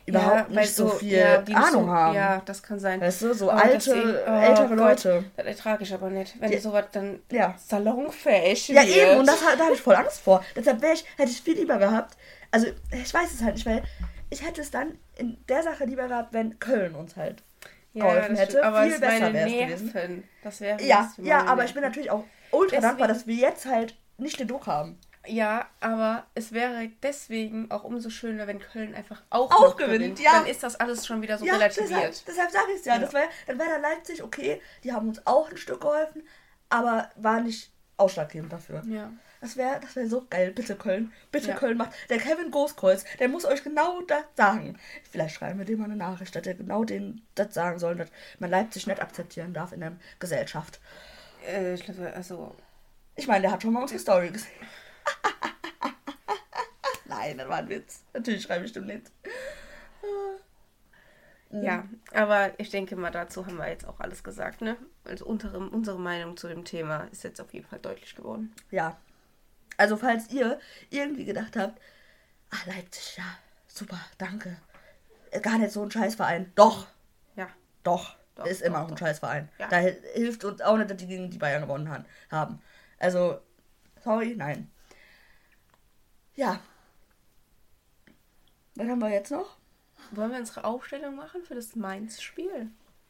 überhaupt 0.08 0.50
weil 0.50 0.56
nicht 0.62 0.74
so 0.74 0.88
viel 0.88 1.18
ja, 1.18 1.38
Ahnung 1.54 1.84
so, 1.86 1.90
haben. 1.90 2.14
Ja, 2.14 2.42
das 2.44 2.62
kann 2.62 2.78
sein. 2.80 3.00
Weißt 3.00 3.22
du, 3.22 3.34
so 3.34 3.46
Oh, 3.48 3.50
alte, 3.50 3.80
sehen- 3.80 4.14
oh 4.26 4.30
ältere 4.40 4.68
Gott, 4.68 4.76
Leute. 4.76 5.24
Das 5.36 5.46
ertrage 5.46 5.82
ich 5.84 5.92
aber 5.94 6.10
nicht, 6.10 6.40
wenn 6.40 6.52
Ja. 6.52 6.60
sowas 6.60 6.86
dann 6.92 7.20
Ja. 7.30 7.54
salonfähig 7.58 8.68
Ja, 8.68 8.82
wird. 8.82 8.96
eben, 8.96 9.20
und 9.20 9.26
das, 9.26 9.40
da 9.40 9.64
habe 9.64 9.74
ich 9.74 9.80
voll 9.80 9.94
Angst 9.96 10.20
vor. 10.20 10.44
Deshalb 10.56 10.82
ich, 10.84 11.04
hätte 11.16 11.30
ich 11.30 11.40
viel 11.42 11.54
lieber 11.56 11.78
gehabt. 11.78 12.16
Also, 12.50 12.68
ich 12.90 13.12
weiß 13.12 13.32
es 13.32 13.42
halt 13.42 13.54
nicht, 13.56 13.66
weil 13.66 13.82
ich 14.30 14.46
hätte 14.46 14.60
es 14.60 14.70
dann 14.70 14.98
in 15.16 15.36
der 15.48 15.62
Sache 15.62 15.84
lieber 15.84 16.08
gehabt, 16.08 16.32
wenn 16.32 16.58
Köln 16.58 16.94
uns 16.94 17.16
halt 17.16 17.42
geholfen 17.94 18.36
hätte. 18.36 18.52
stimmt, 18.52 18.64
aber 18.64 18.82
viel 18.84 18.92
es 18.94 19.00
besser 19.00 19.32
wäre 19.32 19.72
es 19.72 19.80
gewesen. 19.80 20.24
Das 20.44 20.60
wäre 20.60 20.82
Ja, 20.82 21.12
ja, 21.18 21.44
aber 21.46 21.64
ich 21.64 21.74
bin 21.74 21.82
natürlich 21.82 22.10
auch 22.10 22.24
ultra 22.50 22.80
dankbar, 22.80 23.08
dass 23.08 23.26
wir 23.26 23.34
jetzt 23.34 23.66
halt 23.66 23.94
nicht 24.18 24.38
den 24.40 24.48
Druck 24.48 24.66
haben. 24.66 24.98
Ja, 25.28 25.66
aber 25.80 26.26
es 26.34 26.52
wäre 26.52 26.88
deswegen 27.02 27.70
auch 27.70 27.84
umso 27.84 28.10
schöner, 28.10 28.46
wenn 28.46 28.58
Köln 28.60 28.94
einfach 28.94 29.22
auch, 29.30 29.50
Auch 29.50 29.76
gewinnt, 29.76 29.98
gewinnt. 30.00 30.20
ja. 30.20 30.32
Dann 30.40 30.46
ist 30.46 30.62
das 30.62 30.76
alles 30.76 31.06
schon 31.06 31.20
wieder 31.22 31.38
so 31.38 31.44
ja, 31.44 31.54
relativiert. 31.54 31.90
deshalb, 31.90 32.14
deshalb 32.26 32.50
sage 32.50 32.66
ich 32.72 32.80
es 32.80 32.84
ja. 32.86 32.94
Ja. 32.94 33.00
Das 33.00 33.12
wär, 33.12 33.28
dann 33.46 33.58
wäre 33.58 33.68
dann 33.70 33.82
Leipzig 33.82 34.22
okay, 34.22 34.60
die 34.84 34.92
haben 34.92 35.08
uns 35.08 35.26
auch 35.26 35.50
ein 35.50 35.56
Stück 35.56 35.80
geholfen, 35.80 36.22
aber 36.70 37.10
war 37.16 37.40
nicht 37.40 37.70
ausschlaggebend 37.96 38.52
dafür. 38.52 38.82
Ja. 38.86 39.12
Das 39.40 39.56
wäre 39.56 39.78
das 39.80 39.94
wär 39.94 40.08
so 40.08 40.26
geil. 40.28 40.50
Bitte 40.52 40.74
Köln. 40.76 41.12
Bitte 41.30 41.48
Ja. 41.50 41.54
Köln 41.56 41.76
macht. 41.76 41.92
Der 42.10 42.18
Kevin 42.18 42.50
Großkreuz, 42.50 43.04
der 43.20 43.28
muss 43.28 43.44
euch 43.44 43.62
genau 43.62 44.00
das 44.02 44.24
sagen. 44.36 44.78
Vielleicht 45.10 45.36
schreiben 45.36 45.58
wir 45.58 45.66
dem 45.66 45.78
mal 45.78 45.84
eine 45.84 45.96
Nachricht, 45.96 46.34
dass 46.34 46.46
er 46.46 46.54
genau 46.54 46.84
den 46.84 47.22
das 47.34 47.54
sagen 47.54 47.78
soll, 47.78 47.94
dass 47.96 48.08
man 48.40 48.50
Leipzig 48.50 48.86
nicht 48.86 49.00
akzeptieren 49.02 49.52
darf 49.54 49.72
in 49.72 49.80
der 49.80 49.92
Gesellschaft. 50.18 50.80
Äh, 51.46 51.74
ich 51.74 51.84
glaube, 51.84 52.12
also. 52.14 52.56
Ich 53.14 53.26
meine, 53.26 53.42
der 53.42 53.52
hat 53.52 53.62
schon 53.62 53.72
mal 53.72 53.82
unsere 53.82 54.00
Story 54.00 54.30
gesehen. 54.30 54.50
Nein, 57.06 57.38
das 57.38 57.48
war 57.48 57.58
ein 57.58 57.68
Witz. 57.68 58.02
Natürlich 58.12 58.42
schreibe 58.42 58.64
ich 58.64 58.72
dem 58.72 58.86
nicht. 58.86 59.10
Ja, 61.50 61.84
aber 62.12 62.58
ich 62.60 62.68
denke 62.68 62.94
mal, 62.94 63.10
dazu 63.10 63.46
haben 63.46 63.56
wir 63.56 63.68
jetzt 63.68 63.86
auch 63.88 64.00
alles 64.00 64.22
gesagt, 64.22 64.60
ne? 64.60 64.76
Also 65.04 65.24
unsere, 65.24 65.58
unsere 65.58 65.98
Meinung 65.98 66.36
zu 66.36 66.46
dem 66.46 66.64
Thema 66.66 67.04
ist 67.10 67.24
jetzt 67.24 67.40
auf 67.40 67.54
jeden 67.54 67.66
Fall 67.66 67.78
deutlich 67.78 68.14
geworden. 68.14 68.54
Ja. 68.70 68.98
Also, 69.78 69.96
falls 69.96 70.28
ihr 70.30 70.60
irgendwie 70.90 71.24
gedacht 71.24 71.56
habt, 71.56 71.80
ah, 72.50 72.56
Leipzig, 72.66 73.16
ja, 73.16 73.24
super, 73.66 73.98
danke. 74.18 74.58
Gar 75.40 75.58
nicht 75.58 75.72
so 75.72 75.82
ein 75.82 75.90
Scheißverein. 75.90 76.52
Doch, 76.54 76.86
Ja. 77.36 77.48
Doch, 77.82 78.16
Doch, 78.34 78.44
ist 78.44 78.60
doch, 78.60 78.66
immer 78.66 78.80
noch 78.82 78.90
ein. 78.90 78.98
Scheißverein. 78.98 79.48
Ja. 79.58 79.68
Da 79.68 79.76
hil- 79.78 80.02
hilft 80.14 80.44
uns 80.44 80.60
auch 80.60 80.76
nicht, 80.76 80.90
dass 80.90 80.96
die 80.98 81.06
gegen 81.06 81.30
die 81.30 81.38
Bayern 81.38 81.62
gewonnen 81.62 82.04
haben. 82.30 82.60
Also, 82.98 83.40
sorry, 84.04 84.34
nein. 84.36 84.70
Ja. 86.38 86.60
Was 88.76 88.86
haben 88.88 89.00
wir 89.00 89.10
jetzt 89.10 89.32
noch? 89.32 89.56
Wollen 90.12 90.30
wir 90.30 90.38
unsere 90.38 90.62
Aufstellung 90.62 91.16
machen 91.16 91.42
für 91.42 91.56
das 91.56 91.74
Mainz-Spiel? 91.74 92.68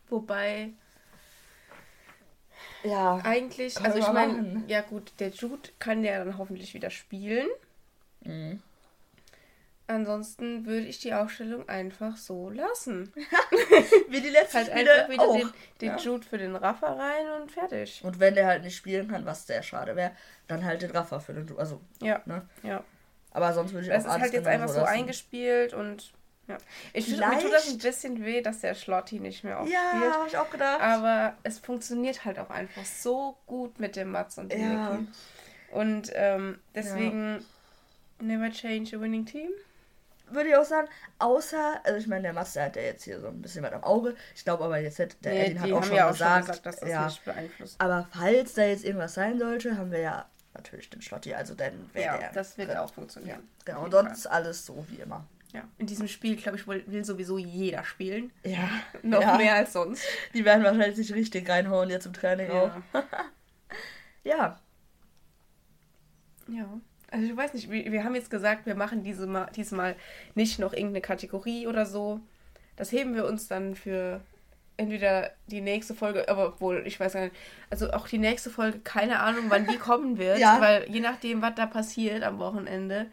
Wobei 0.09 0.71
Ja. 2.83 3.17
eigentlich, 3.25 3.79
also 3.81 3.99
ich 3.99 4.11
meine, 4.13 4.65
ja 4.67 4.81
gut, 4.81 5.13
der 5.19 5.29
Jude 5.29 5.69
kann 5.79 6.03
ja 6.05 6.25
dann 6.25 6.39
hoffentlich 6.39 6.73
wieder 6.73 6.89
spielen. 6.89 7.49
Mhm. 8.23 8.63
Ansonsten 9.89 10.65
würde 10.65 10.87
ich 10.87 10.99
die 10.99 11.13
Aufstellung 11.13 11.69
einfach 11.69 12.17
so 12.17 12.49
lassen. 12.51 13.13
Wie 14.09 14.21
die 14.23 14.29
letzten 14.31 14.57
Halt 14.59 14.67
Spiele 14.69 14.93
einfach 14.93 15.09
wieder 15.13 15.23
auch. 15.25 15.37
den, 15.37 15.51
den 15.83 15.89
Ja. 15.91 15.97
Jude 15.99 16.27
für 16.27 16.39
den 16.39 16.57
Raffer 16.57 16.99
rein 16.99 17.43
und 17.43 17.53
fertig. 17.53 18.01
Und 18.05 18.21
wenn 18.21 18.35
der 18.35 18.47
halt 18.47 18.65
nicht 18.65 18.77
spielen 18.77 19.09
kann, 19.09 19.27
was 19.27 19.47
sehr 19.47 19.63
schade 19.63 19.97
wäre, 19.97 20.13
dann 20.47 20.65
halt 20.65 20.81
den 20.83 20.91
Raffer 20.93 21.21
für 21.21 21.35
den. 21.35 21.59
Also, 21.59 21.81
Ja, 22.03 22.23
ne? 22.25 22.47
ja. 22.63 22.83
Aber 23.39 23.53
sonst 23.53 23.73
würde 23.73 23.87
ich 23.87 23.93
Das 23.93 24.05
auch 24.05 24.09
ist 24.09 24.13
alles 24.15 24.23
halt 24.25 24.33
jetzt 24.33 24.47
einfach 24.49 24.69
so 24.69 24.81
lassen. 24.81 24.93
eingespielt 24.93 25.73
und 25.75 26.13
ja. 26.49 26.57
Ich 26.95 27.05
find, 27.05 27.19
mir 27.21 27.39
tut 27.39 27.53
das 27.53 27.69
ein 27.69 27.79
bisschen 27.79 28.25
weh, 28.25 28.41
dass 28.41 28.61
der 28.61 28.75
Schlotti 28.75 29.21
nicht 29.21 29.45
mehr 29.45 29.61
oft 29.61 29.71
Ja, 29.71 30.13
habe 30.15 30.27
ich 30.29 30.37
auch 30.39 30.51
gedacht. 30.51 30.81
Aber 30.81 31.35
es 31.43 31.59
funktioniert 31.59 32.25
halt 32.25 32.39
auch 32.39 32.51
einfach 32.51 32.85
so 32.85 33.37
gut 33.47 33.79
mit 33.79 33.97
dem 33.97 34.11
Mats 34.13 34.39
und 34.39 34.51
dem 34.51 34.61
Ja. 34.61 34.91
Niki. 34.95 35.09
Und 35.73 36.11
ähm, 36.15 36.59
deswegen 36.75 37.45
never 38.21 38.51
change 38.51 38.97
a 38.97 39.01
winning 39.01 39.27
team. 39.27 39.51
würde 40.31 40.49
ich 40.49 40.57
auch 40.57 40.65
sagen. 40.65 40.89
Außer, 41.19 41.81
also 41.85 41.99
ich 41.99 42.07
meine, 42.07 42.23
der 42.23 42.33
Master 42.33 42.65
hat 42.65 42.77
ja 42.77 42.83
jetzt 42.83 43.05
hier 43.05 43.21
so 43.21 43.29
ein 43.29 43.43
bisschen 43.43 43.63
was 43.63 43.73
am 43.75 43.85
Auge. 43.85 44.15
Ich 44.35 44.43
glaube 44.45 44.65
aber 44.65 44.79
jetzt 44.79 44.99
hat 44.99 45.17
der 45.23 45.33
Nee, 45.35 45.45
Edin 45.47 45.61
hat 45.61 45.73
auch 45.73 45.85
schon, 45.85 45.97
ja 45.97 46.07
auch 46.07 46.13
gesagt, 46.13 46.33
schon 46.33 46.47
gesagt, 46.47 46.67
dass 46.67 46.77
das 46.81 46.89
ja. 46.89 47.05
nicht 47.07 47.25
beeinflusst. 47.27 47.77
Aber 47.79 48.09
falls 48.11 48.55
da 48.55 48.63
jetzt 48.65 48.85
irgendwas 48.87 49.13
sein 49.15 49.39
sollte, 49.39 49.77
haben 49.77 49.91
wir 49.91 50.01
ja 50.01 50.27
natürlich 50.59 50.91
den 50.91 51.01
Schlotti. 51.03 51.35
Also 51.35 51.55
dann 51.55 51.73
wäre 51.95 52.05
Ja, 52.15 52.19
der. 52.19 52.33
das 52.33 52.59
wird 52.59 52.69
drin. 52.69 52.77
auch 52.79 52.93
funktionieren. 52.93 53.49
Genau, 53.65 53.79
Auf 53.79 53.85
und 53.87 53.91
sonst 53.93 54.27
alles 54.27 54.67
so 54.67 54.85
wie 54.91 54.97
immer. 54.97 55.27
Ja, 55.53 55.67
in 55.79 55.87
diesem 55.87 56.09
Spiel, 56.09 56.37
glaube 56.37 56.59
ich, 56.59 56.67
will, 56.67 57.05
sowieso 57.05 57.39
jeder 57.39 57.83
spielen. 57.83 58.31
Ja. 58.45 58.69
Noch 59.03 59.23
ja. 59.23 59.39
mehr 59.39 59.55
als 59.55 59.73
sonst. 59.73 60.03
Die 60.35 60.45
werden 60.45 60.63
wahrscheinlich 60.63 60.97
sich 60.97 61.15
richtig 61.15 61.49
reinhauen 61.49 61.89
jetzt 61.89 62.05
im 62.05 62.13
Training 62.13 62.51
auch. 62.51 62.71
Ja. 62.93 63.05
Ja. 64.25 64.61
ja. 66.49 66.81
Also 67.11 67.25
ich 67.27 67.35
weiß 67.35 67.55
nicht, 67.55 67.71
wir, 67.71 67.91
wir 67.91 68.05
haben 68.05 68.15
jetzt 68.15 68.29
gesagt, 68.29 68.67
wir 68.67 68.75
machen 68.75 69.03
diese 69.03 69.27
mal, 69.27 69.49
diesmal 69.57 69.97
nicht 70.35 70.59
noch 70.59 70.75
irgendeine 70.75 71.01
Kategorie 71.01 71.67
oder 71.67 71.87
so. 71.87 72.21
Das 72.77 72.93
heben 72.93 73.15
wir 73.15 73.25
uns 73.25 73.49
dann 73.49 73.75
für 73.75 74.21
entweder 74.79 75.33
die 75.49 75.61
nächste 75.61 75.95
Folge, 75.95 76.29
aber 76.29 76.47
obwohl, 76.49 76.87
ich 76.87 76.99
weiß 76.99 77.13
gar 77.13 77.21
nicht, 77.25 77.37
also 77.69 77.91
auch 77.91 78.09
die 78.09 78.17
nächste 78.19 78.49
Folge, 78.49 78.79
keine 78.79 79.21
Ahnung, 79.21 79.45
wann 79.49 79.67
die 79.67 79.77
kommen 79.79 80.17
wird, 80.19 80.39
Ja. 80.39 80.61
weil 80.61 80.89
je 80.91 81.01
nachdem, 81.01 81.43
was 81.43 81.55
da 81.57 81.67
passiert 81.67 82.23
am 82.23 82.39
Wochenende, 82.39 83.07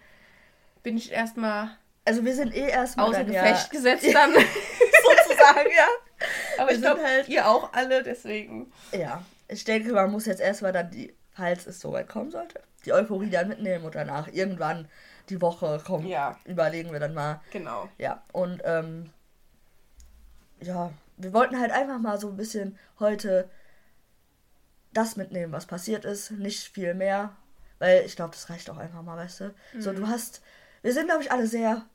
bin 0.83 0.95
ich 0.95 1.11
erstmal 1.11 1.71
Also 2.05 2.23
wir 2.23 2.33
sind 2.35 2.55
eh 2.55 2.69
erstmal 2.69 3.07
außer 3.09 3.23
dann 3.25 3.33
ja, 3.33 3.41
Gefecht 3.43 3.71
gesetzt 3.71 4.05
dann. 4.13 4.31
sozusagen, 4.33 5.69
ja. 5.75 5.87
aber 6.57 6.67
Wir 6.69 6.75
ich 6.75 6.81
sind 6.81 6.81
glaube, 6.83 7.03
halt- 7.03 7.27
ihr 7.29 7.47
auch 7.47 7.73
alle, 7.73 8.01
deswegen. 8.03 8.71
Ja. 8.91 9.23
Ich 9.47 9.63
denke, 9.63 9.91
man 9.93 10.11
muss 10.11 10.25
jetzt 10.25 10.41
erstmal 10.41 10.71
dann 10.71 10.89
die, 10.91 11.13
falls 11.31 11.67
es 11.67 11.79
soweit 11.79 12.07
kommen 12.07 12.31
sollte, 12.31 12.61
die 12.85 12.93
Euphorie 12.93 13.29
dann 13.29 13.47
mitnehmen 13.47 13.85
und 13.85 13.93
danach 13.95 14.27
irgendwann 14.31 14.87
die 15.29 15.41
Woche 15.41 15.81
kommen. 15.85 16.07
Ja. 16.07 16.37
Überlegen 16.45 16.91
wir 16.91 16.99
dann 16.99 17.13
mal. 17.15 17.41
Genau. 17.51 17.89
Ja. 17.97 18.23
Und 18.31 18.61
ähm, 18.65 19.09
ja, 20.61 20.91
wir 21.17 21.33
wollten 21.33 21.59
halt 21.59 21.71
einfach 21.71 21.99
mal 21.99 22.19
so 22.19 22.29
ein 22.29 22.37
bisschen 22.37 22.77
heute 22.99 23.49
das 24.93 25.15
mitnehmen, 25.17 25.51
was 25.51 25.65
passiert 25.65 26.05
ist. 26.05 26.31
Nicht 26.31 26.63
viel 26.73 26.93
mehr. 26.93 27.35
Weil 27.79 28.03
ich 28.05 28.15
glaube, 28.15 28.31
das 28.31 28.49
reicht 28.49 28.69
auch 28.69 28.77
einfach 28.77 29.01
mal, 29.01 29.17
weißt 29.17 29.41
du. 29.41 29.53
So, 29.79 29.91
Mhm. 29.91 29.95
du 29.97 30.07
hast. 30.07 30.41
Wir 30.81 30.93
sind, 30.93 31.07
glaube 31.07 31.21
ich, 31.23 31.31
alle 31.31 31.47
sehr, 31.47 31.85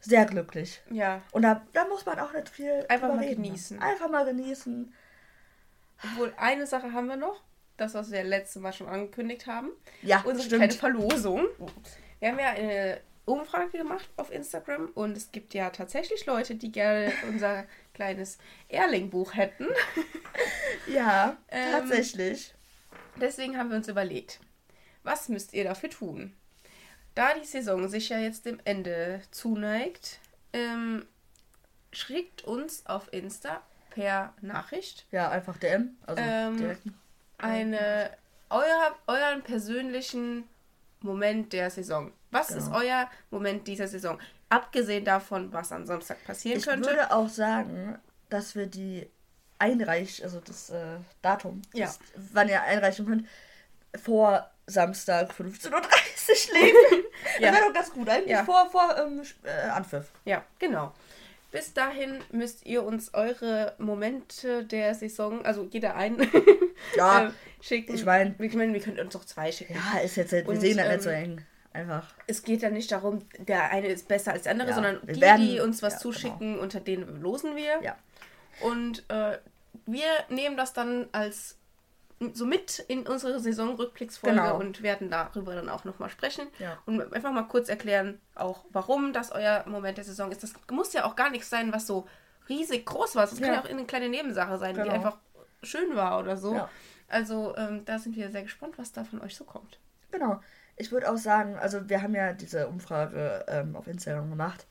sehr 0.00 0.24
glücklich. 0.26 0.80
Ja. 0.90 1.22
Und 1.32 1.42
da, 1.42 1.66
da 1.72 1.84
muss 1.86 2.06
man 2.06 2.18
auch 2.20 2.32
nicht 2.32 2.48
viel. 2.48 2.84
Einfach 2.88 3.08
mal 3.08 3.18
reden. 3.18 3.42
genießen. 3.42 3.80
Einfach 3.82 4.08
mal 4.08 4.24
genießen. 4.24 4.92
Obwohl, 6.04 6.32
eine 6.36 6.66
Sache 6.66 6.92
haben 6.92 7.08
wir 7.08 7.16
noch. 7.16 7.42
Das, 7.76 7.94
was 7.94 8.12
wir 8.12 8.22
letztes 8.22 8.62
Mal 8.62 8.72
schon 8.72 8.86
angekündigt 8.88 9.48
haben. 9.48 9.70
Ja, 10.02 10.20
Unsere 10.24 10.46
stimmt. 10.46 10.62
kleine 10.62 10.72
Verlosung. 10.74 11.46
Wir 12.20 12.28
haben 12.28 12.38
ja 12.38 12.50
eine 12.50 13.00
Umfrage 13.26 13.78
gemacht 13.78 14.08
auf 14.16 14.30
Instagram 14.30 14.90
und 14.94 15.16
es 15.16 15.32
gibt 15.32 15.54
ja 15.54 15.70
tatsächlich 15.70 16.26
Leute, 16.26 16.54
die 16.56 16.70
gerne 16.72 17.12
unser 17.28 17.64
kleines 17.94 18.38
Erling-Buch 18.68 19.34
hätten. 19.34 19.66
Ja, 20.86 21.36
Ähm, 21.48 21.72
tatsächlich. 21.72 22.54
Deswegen 23.20 23.56
haben 23.56 23.70
wir 23.70 23.76
uns 23.76 23.88
überlegt, 23.88 24.40
was 25.04 25.28
müsst 25.28 25.52
ihr 25.54 25.64
dafür 25.64 25.90
tun? 25.90 26.34
Da 27.14 27.34
die 27.34 27.46
Saison 27.46 27.88
sich 27.88 28.08
ja 28.08 28.18
jetzt 28.18 28.44
dem 28.44 28.58
Ende 28.64 29.22
zuneigt, 29.30 30.18
ähm, 30.52 31.06
schickt 31.92 32.42
uns 32.42 32.84
auf 32.86 33.12
Insta 33.12 33.62
per 33.90 34.34
Nachricht 34.40 35.06
Ja, 35.12 35.30
einfach 35.30 35.56
DM. 35.58 35.96
Also 36.06 36.20
Ähm, 36.22 36.56
direkt. 36.58 36.82
eine 37.38 38.10
euer, 38.50 38.96
euren 39.06 39.42
persönlichen 39.42 40.48
Moment 41.04 41.52
der 41.52 41.70
Saison. 41.70 42.12
Was 42.30 42.48
Genau. 42.48 42.60
ist 42.60 42.72
euer 42.72 43.08
Moment 43.30 43.66
dieser 43.68 43.86
Saison? 43.88 44.18
Abgesehen 44.48 45.04
davon, 45.04 45.52
was 45.52 45.70
am 45.72 45.86
Samstag 45.86 46.24
passieren 46.24 46.58
Ich 46.58 46.66
könnte. 46.66 46.88
würde 46.88 47.12
auch 47.12 47.28
sagen, 47.28 47.98
dass 48.30 48.54
wir 48.54 48.66
die 48.66 49.08
einreichen, 49.58 50.24
also 50.24 50.40
das 50.40 50.70
äh, 50.70 50.96
Datum, 51.22 51.62
Ja. 51.72 51.86
das, 51.86 51.98
wann 52.32 52.48
ihr 52.48 52.62
einreichen 52.62 53.06
könnt, 53.06 53.28
vor 54.02 54.50
Samstag 54.66 55.30
15.30 55.30 55.72
Uhr 55.72 55.80
legen. 56.60 56.76
Ja. 57.40 57.50
Das 57.50 57.58
wäre 57.60 57.66
doch 57.68 57.74
ganz 57.74 57.92
gut, 57.92 58.08
eigentlich 58.08 58.30
Ja. 58.30 58.44
vor, 58.44 58.68
vor 58.70 58.96
ähm, 58.98 59.22
äh, 59.44 59.68
Anpfiff. 59.70 60.06
Ja, 60.24 60.44
genau. 60.58 60.92
Bis 61.50 61.72
dahin 61.72 62.20
müsst 62.32 62.66
ihr 62.66 62.82
uns 62.84 63.14
eure 63.14 63.74
Momente 63.78 64.64
der 64.64 64.94
Saison, 64.94 65.44
also 65.44 65.64
jeder 65.70 65.94
einen, 65.94 66.28
Ja, 66.96 67.26
äh, 67.28 67.30
schicken. 67.64 67.94
ich 67.94 68.04
mein- 68.04 68.34
ich 68.38 68.54
meine, 68.54 68.72
wir 68.72 68.80
können 68.80 68.98
uns 69.00 69.16
auch 69.16 69.24
zwei 69.24 69.50
schicken. 69.52 69.74
ja, 69.74 70.00
ist 70.00 70.16
jetzt, 70.16 70.32
wir 70.32 70.46
Und, 70.48 70.60
sehen 70.60 70.76
das 70.76 70.88
nicht 70.88 71.02
so 71.02 71.10
ähm, 71.10 71.24
eng. 71.24 71.46
Einfach. 71.72 72.06
Es 72.28 72.42
geht 72.44 72.62
ja 72.62 72.70
nicht 72.70 72.92
darum, 72.92 73.28
der 73.38 73.70
eine 73.70 73.88
ist 73.88 74.06
besser 74.06 74.32
als 74.32 74.44
der 74.44 74.52
andere, 74.52 74.68
Ja, 74.68 74.74
sondern 74.74 75.00
die, 75.06 75.20
werden- 75.20 75.40
die 75.46 75.58
uns 75.60 75.82
was 75.82 75.94
ja, 75.94 75.98
zuschicken, 76.00 76.58
unter 76.60 76.78
denen 76.80 77.20
losen 77.20 77.56
wir. 77.56 77.82
Ja. 77.82 77.96
Und 78.60 79.04
äh, 79.10 79.38
wir 79.86 80.04
nehmen 80.28 80.56
das 80.56 80.72
dann 80.72 81.08
als 81.10 81.56
so 82.32 82.46
mit 82.46 82.78
in 82.86 83.06
unsere 83.08 83.40
Saisonrückblicksfolge 83.40 84.36
Genau. 84.36 84.56
und 84.58 84.82
werden 84.82 85.10
darüber 85.10 85.56
dann 85.56 85.68
auch 85.68 85.84
nochmal 85.84 86.10
sprechen. 86.10 86.46
Ja. 86.60 86.78
Und 86.86 87.12
einfach 87.12 87.32
mal 87.32 87.42
kurz 87.42 87.68
erklären, 87.68 88.20
auch 88.36 88.64
warum 88.70 89.12
das 89.12 89.32
euer 89.32 89.64
Moment 89.66 89.98
der 89.98 90.04
Saison 90.04 90.30
ist. 90.30 90.44
Das 90.44 90.52
muss 90.70 90.92
ja 90.92 91.04
auch 91.04 91.16
gar 91.16 91.30
nichts 91.30 91.50
sein, 91.50 91.72
was 91.72 91.88
so 91.88 92.06
riesig 92.48 92.86
groß 92.86 93.16
war. 93.16 93.22
Das 93.26 93.34
kann 93.40 93.48
Ja. 93.48 93.54
ja 93.54 93.60
auch 93.62 93.68
eine 93.68 93.84
kleine 93.84 94.08
Nebensache 94.08 94.58
sein, 94.58 94.74
die 94.74 94.80
Genau. 94.80 94.94
einfach 94.94 95.18
schön 95.64 95.96
war 95.96 96.20
oder 96.20 96.36
so. 96.36 96.54
Ja. 96.54 96.70
Also 97.08 97.54
ähm, 97.56 97.84
da 97.84 97.98
sind 97.98 98.16
wir 98.16 98.30
sehr 98.30 98.42
gespannt, 98.42 98.78
was 98.78 98.92
da 98.92 99.04
von 99.04 99.20
euch 99.20 99.36
so 99.36 99.44
kommt. 99.44 99.78
Genau. 100.10 100.40
Ich 100.76 100.90
würde 100.90 101.10
auch 101.10 101.16
sagen, 101.16 101.56
also 101.56 101.88
wir 101.88 102.02
haben 102.02 102.14
ja 102.14 102.32
diese 102.32 102.66
Umfrage 102.68 103.44
ähm, 103.48 103.76
auf 103.76 103.86
Instagram 103.86 104.30
gemacht, 104.30 104.66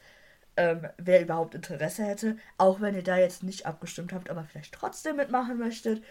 ähm, 0.58 0.88
wer 0.98 1.22
überhaupt 1.22 1.56
Interesse 1.56 2.04
hätte, 2.04 2.38
auch 2.58 2.82
wenn 2.82 2.93
ihr 2.96 3.04
da 3.04 3.17
jetzt 3.17 3.43
nicht 3.43 3.65
abgestimmt 3.65 4.13
habt, 4.13 4.30
aber 4.30 4.43
vielleicht 4.43 4.74
trotzdem 4.74 5.15
mitmachen 5.15 5.58
möchtet. 5.58 6.04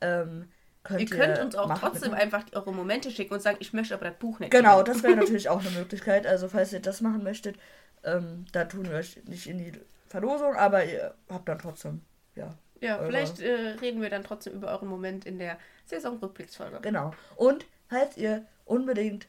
Ähm, 0.00 0.48
könnt 0.84 1.00
Ihr 1.00 1.06
könnt 1.10 1.38
uns 1.40 1.54
auch 1.56 1.66
machen- 1.66 1.80
trotzdem 1.80 2.12
mitmachen. 2.12 2.22
einfach 2.22 2.44
eure 2.52 2.72
Momente 2.72 3.10
schicken 3.10 3.34
und 3.34 3.40
sagen, 3.42 3.58
ich 3.60 3.72
möchte 3.72 3.92
aber 3.94 4.06
das 4.08 4.18
Buch 4.18 4.38
nicht. 4.38 4.50
Genau, 4.52 4.78
gewinnen. 4.78 4.94
das 4.94 5.02
wäre 5.02 5.16
natürlich 5.20 5.48
auch 5.48 5.60
eine 5.60 5.70
Möglichkeit. 5.70 6.26
Also 6.26 6.48
falls 6.48 6.72
ihr 6.72 6.80
das 6.80 7.00
machen 7.00 7.22
möchtet, 7.22 7.58
ähm, 8.04 8.46
da 8.52 8.64
tun 8.64 8.88
wir 8.88 8.96
euch 8.96 9.22
nicht 9.24 9.46
in 9.46 9.58
die 9.58 9.72
Verlosung, 10.08 10.54
aber 10.56 10.84
ihr 10.84 11.14
habt 11.28 11.48
dann 11.48 11.58
trotzdem, 11.58 12.00
ja. 12.36 12.54
Ja, 12.80 12.98
eure- 12.98 13.06
vielleicht 13.06 13.40
äh, 13.40 13.76
reden 13.80 14.00
wir 14.02 14.10
dann 14.10 14.24
trotzdem 14.24 14.54
über 14.54 14.68
euren 14.68 14.88
Moment 14.88 15.26
in 15.26 15.38
der 15.38 15.58
Saisonrückblicksfolge. 15.86 16.78
Genau. 16.82 17.12
Und 17.36 17.66
falls 17.88 18.16
ihr 18.16 18.44
unbedingt, 18.64 19.26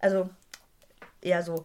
also 0.00 0.28
eher 1.20 1.42
so, 1.42 1.64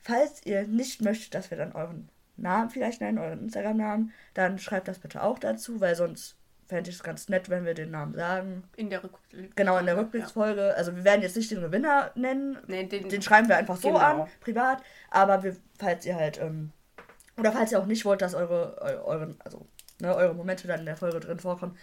falls 0.00 0.44
ihr 0.46 0.66
nicht 0.66 1.00
möchtet, 1.02 1.34
dass 1.34 1.50
wir 1.50 1.58
dann 1.58 1.72
euren 1.72 2.08
Namen 2.36 2.70
vielleicht 2.70 3.00
nennen, 3.00 3.18
euren 3.18 3.40
Instagram-Namen, 3.40 4.12
dann 4.34 4.58
schreibt 4.58 4.88
das 4.88 4.98
bitte 5.00 5.22
auch 5.22 5.38
dazu, 5.38 5.80
weil 5.80 5.94
sonst 5.96 6.36
fände 6.68 6.90
ich 6.90 6.96
es 6.96 7.02
ganz 7.02 7.28
nett, 7.30 7.48
wenn 7.48 7.64
wir 7.64 7.72
den 7.74 7.90
Namen 7.90 8.14
sagen. 8.14 8.62
In 8.76 8.90
der 8.90 9.02
Rückblicksfolge. 9.02 9.48
Genau, 9.56 9.78
in 9.78 9.86
der 9.86 9.96
Rückblicksfolge. 9.96 10.74
Also 10.76 10.94
wir 10.94 11.02
werden 11.02 11.22
jetzt 11.22 11.34
nicht 11.36 11.50
den 11.50 11.62
Gewinner 11.62 12.12
nennen, 12.14 12.54
Ja. 12.54 12.60
Nee, 12.66 12.84
den, 12.84 13.08
den 13.08 13.22
schreiben 13.22 13.48
wir 13.48 13.56
einfach 13.56 13.76
so 13.76 13.88
Genau. 13.88 14.00
an, 14.00 14.28
privat, 14.40 14.82
aber 15.10 15.42
wir, 15.42 15.56
falls 15.78 16.04
ihr 16.04 16.14
halt, 16.16 16.38
ähm, 16.38 16.70
oder 17.38 17.52
falls 17.52 17.72
ihr 17.72 17.80
auch 17.80 17.86
nicht 17.86 18.04
wollt, 18.04 18.20
dass 18.20 18.34
eure, 18.34 18.76
eu, 18.82 19.04
euren, 19.06 19.36
also, 19.44 19.66
ne, 20.00 20.14
eure 20.14 20.34
Momente 20.34 20.66
dann 20.68 20.80
in 20.80 20.86
der 20.86 20.96
Folge 20.96 21.20
drin 21.20 21.38
vorkommen, 21.38 21.76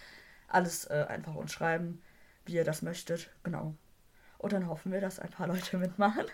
alles 0.48 0.84
äh, 0.86 1.04
einfach 1.08 1.34
uns 1.34 1.52
schreiben, 1.52 2.02
wie 2.44 2.54
ihr 2.54 2.64
das 2.64 2.82
möchtet, 2.82 3.30
genau. 3.42 3.74
Und 4.38 4.52
dann 4.52 4.68
hoffen 4.68 4.92
wir, 4.92 5.00
dass 5.00 5.18
ein 5.18 5.30
paar 5.30 5.46
Leute 5.52 5.78
mitmachen. 5.78 6.24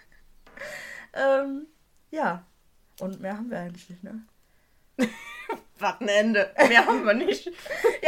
ähm, 1.15 1.67
ja. 2.11 2.45
Und 3.01 3.21
mehr 3.21 3.37
haben 3.37 3.51
wir 3.51 3.59
eigentlich 3.59 3.89
nicht, 3.91 4.03
ne? 4.05 4.23
Warten 5.79 6.07
Ende. 6.07 6.55
Mehr 6.69 6.87
haben 6.87 7.05
wir 7.05 7.15
nicht. 7.15 7.47
Ja, 7.47 7.53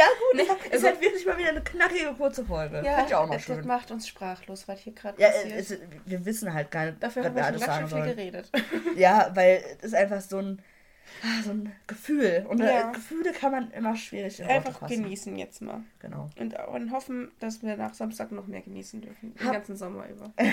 gut, 0.05 0.35
Nee, 0.35 0.43
ist 0.43 0.73
also- 0.73 0.87
halt 0.87 1.01
wirklich 1.01 1.25
mal 1.25 1.37
wieder 1.37 1.49
eine 1.49 1.61
knackige, 1.63 2.13
kurze 2.13 2.45
Folge. 2.45 2.81
Ja, 2.85 2.95
Fand 2.97 3.07
ich 3.09 3.15
auch 3.15 3.27
mal 3.27 3.35
das, 3.35 3.45
das 3.47 3.57
schön. 3.57 3.67
macht 3.67 3.91
uns 3.91 4.07
sprachlos, 4.07 4.67
was 4.67 4.79
hier 4.79 4.93
gerade 4.93 5.21
Ja, 5.21 5.29
passiert. 5.29 5.59
es, 5.59 5.77
wir 6.05 6.25
wissen 6.25 6.53
halt 6.53 6.71
gar 6.71 6.85
nicht, 6.85 7.03
Dafür 7.03 7.23
was 7.23 7.29
haben 7.29 7.35
wir 7.35 7.43
schon 7.43 7.53
alles 7.53 7.65
ganz 7.65 7.89
sagen 7.89 7.89
schön 7.89 8.15
viel 8.15 8.31
sollen. 8.53 8.61
geredet. 8.71 8.97
Ja, 8.97 9.31
weil 9.33 9.61
es 9.79 9.83
ist 9.85 9.95
einfach 9.95 10.21
so 10.21 10.37
ein, 10.37 10.61
so 11.43 11.51
ein 11.51 11.71
Gefühl. 11.87 12.45
Und 12.49 12.59
Ja. 12.59 12.89
äh, 12.89 12.93
Gefühle 12.93 13.31
kann 13.33 13.51
man 13.51 13.71
immer 13.71 13.95
schwierig 13.95 14.39
in 14.39 14.45
Worte 14.47 14.55
Einfach 14.57 14.79
fassen. 14.79 15.03
genießen 15.03 15.35
jetzt 15.37 15.61
mal. 15.61 15.83
Genau. 15.99 16.29
Und, 16.39 16.53
und 16.59 16.91
hoffen, 16.91 17.31
dass 17.39 17.61
wir 17.63 17.77
nach 17.77 17.93
Samstag 17.93 18.31
noch 18.31 18.47
mehr 18.47 18.61
genießen 18.61 19.01
dürfen. 19.01 19.33
Den 19.35 19.45
Hab- 19.45 19.53
ganzen 19.53 19.75
Sommer 19.75 20.07
über. 20.09 20.31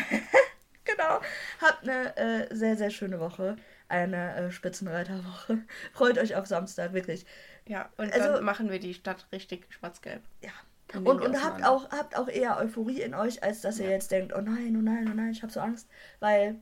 Genau. 0.85 1.21
Habt 1.61 1.85
eine 1.89 2.17
äh, 2.17 2.55
sehr, 2.55 2.77
sehr 2.77 2.91
schöne 2.91 3.21
Woche. 3.21 3.55
Eine 3.89 4.35
äh, 4.35 4.51
Spitzenreiterwoche. 4.51 5.59
Freut 5.93 6.19
euch 6.19 6.35
auf 6.35 6.47
Samstag, 6.47 6.93
wirklich. 6.93 7.25
Ja, 7.67 7.89
und 7.99 8.13
Also- 8.13 8.33
dann 8.33 8.45
machen 8.45 8.69
wir 8.69 8.81
die 8.81 8.93
Stadt 8.93 9.27
richtig 9.31 9.65
schwarz-gelb. 9.73 10.23
Ja. 10.43 10.51
Und, 10.95 11.05
wir 11.07 11.23
und 11.29 11.43
habt, 11.43 11.65
auch, 11.65 11.89
habt 11.93 12.17
auch 12.19 12.29
eher 12.29 12.59
Euphorie 12.59 13.01
in 13.01 13.15
euch, 13.15 13.43
als 13.45 13.61
dass 13.63 13.79
ihr 13.79 13.87
Ja. 13.87 13.93
jetzt 13.93 14.11
denkt, 14.11 14.35
oh 14.37 14.41
nein, 14.41 14.77
oh 14.77 14.83
nein, 14.83 15.09
oh 15.11 15.15
nein, 15.15 15.31
ich 15.31 15.43
habe 15.43 15.53
so 15.53 15.61
Angst. 15.61 15.89
Weil 16.19 16.57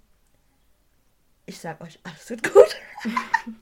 ich 1.47 1.59
sag 1.59 1.81
euch, 1.81 1.99
alles 2.05 2.29
wird 2.29 2.53
gut. 2.53 2.77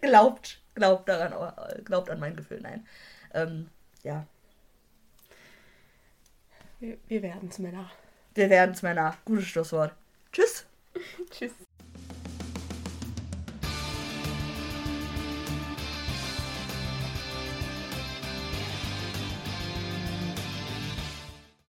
glaubt, 0.00 0.60
glaubt 0.74 1.08
daran, 1.08 1.32
äh, 1.32 1.82
glaubt 1.82 2.10
an 2.10 2.20
mein 2.20 2.36
Gefühl, 2.36 2.60
nein. 2.60 2.86
Ähm, 3.34 3.68
ja, 4.02 4.26
Wir, 6.80 6.98
wir 7.06 7.22
werden's, 7.22 7.58
Männer. 7.60 7.90
wir 8.34 8.50
werden's, 8.50 8.82
Männer. 8.82 9.16
Gutes 9.24 9.46
Schlusswort. 9.46 9.94
Tschüss. 10.32 10.66
Tschüss. 11.30 11.52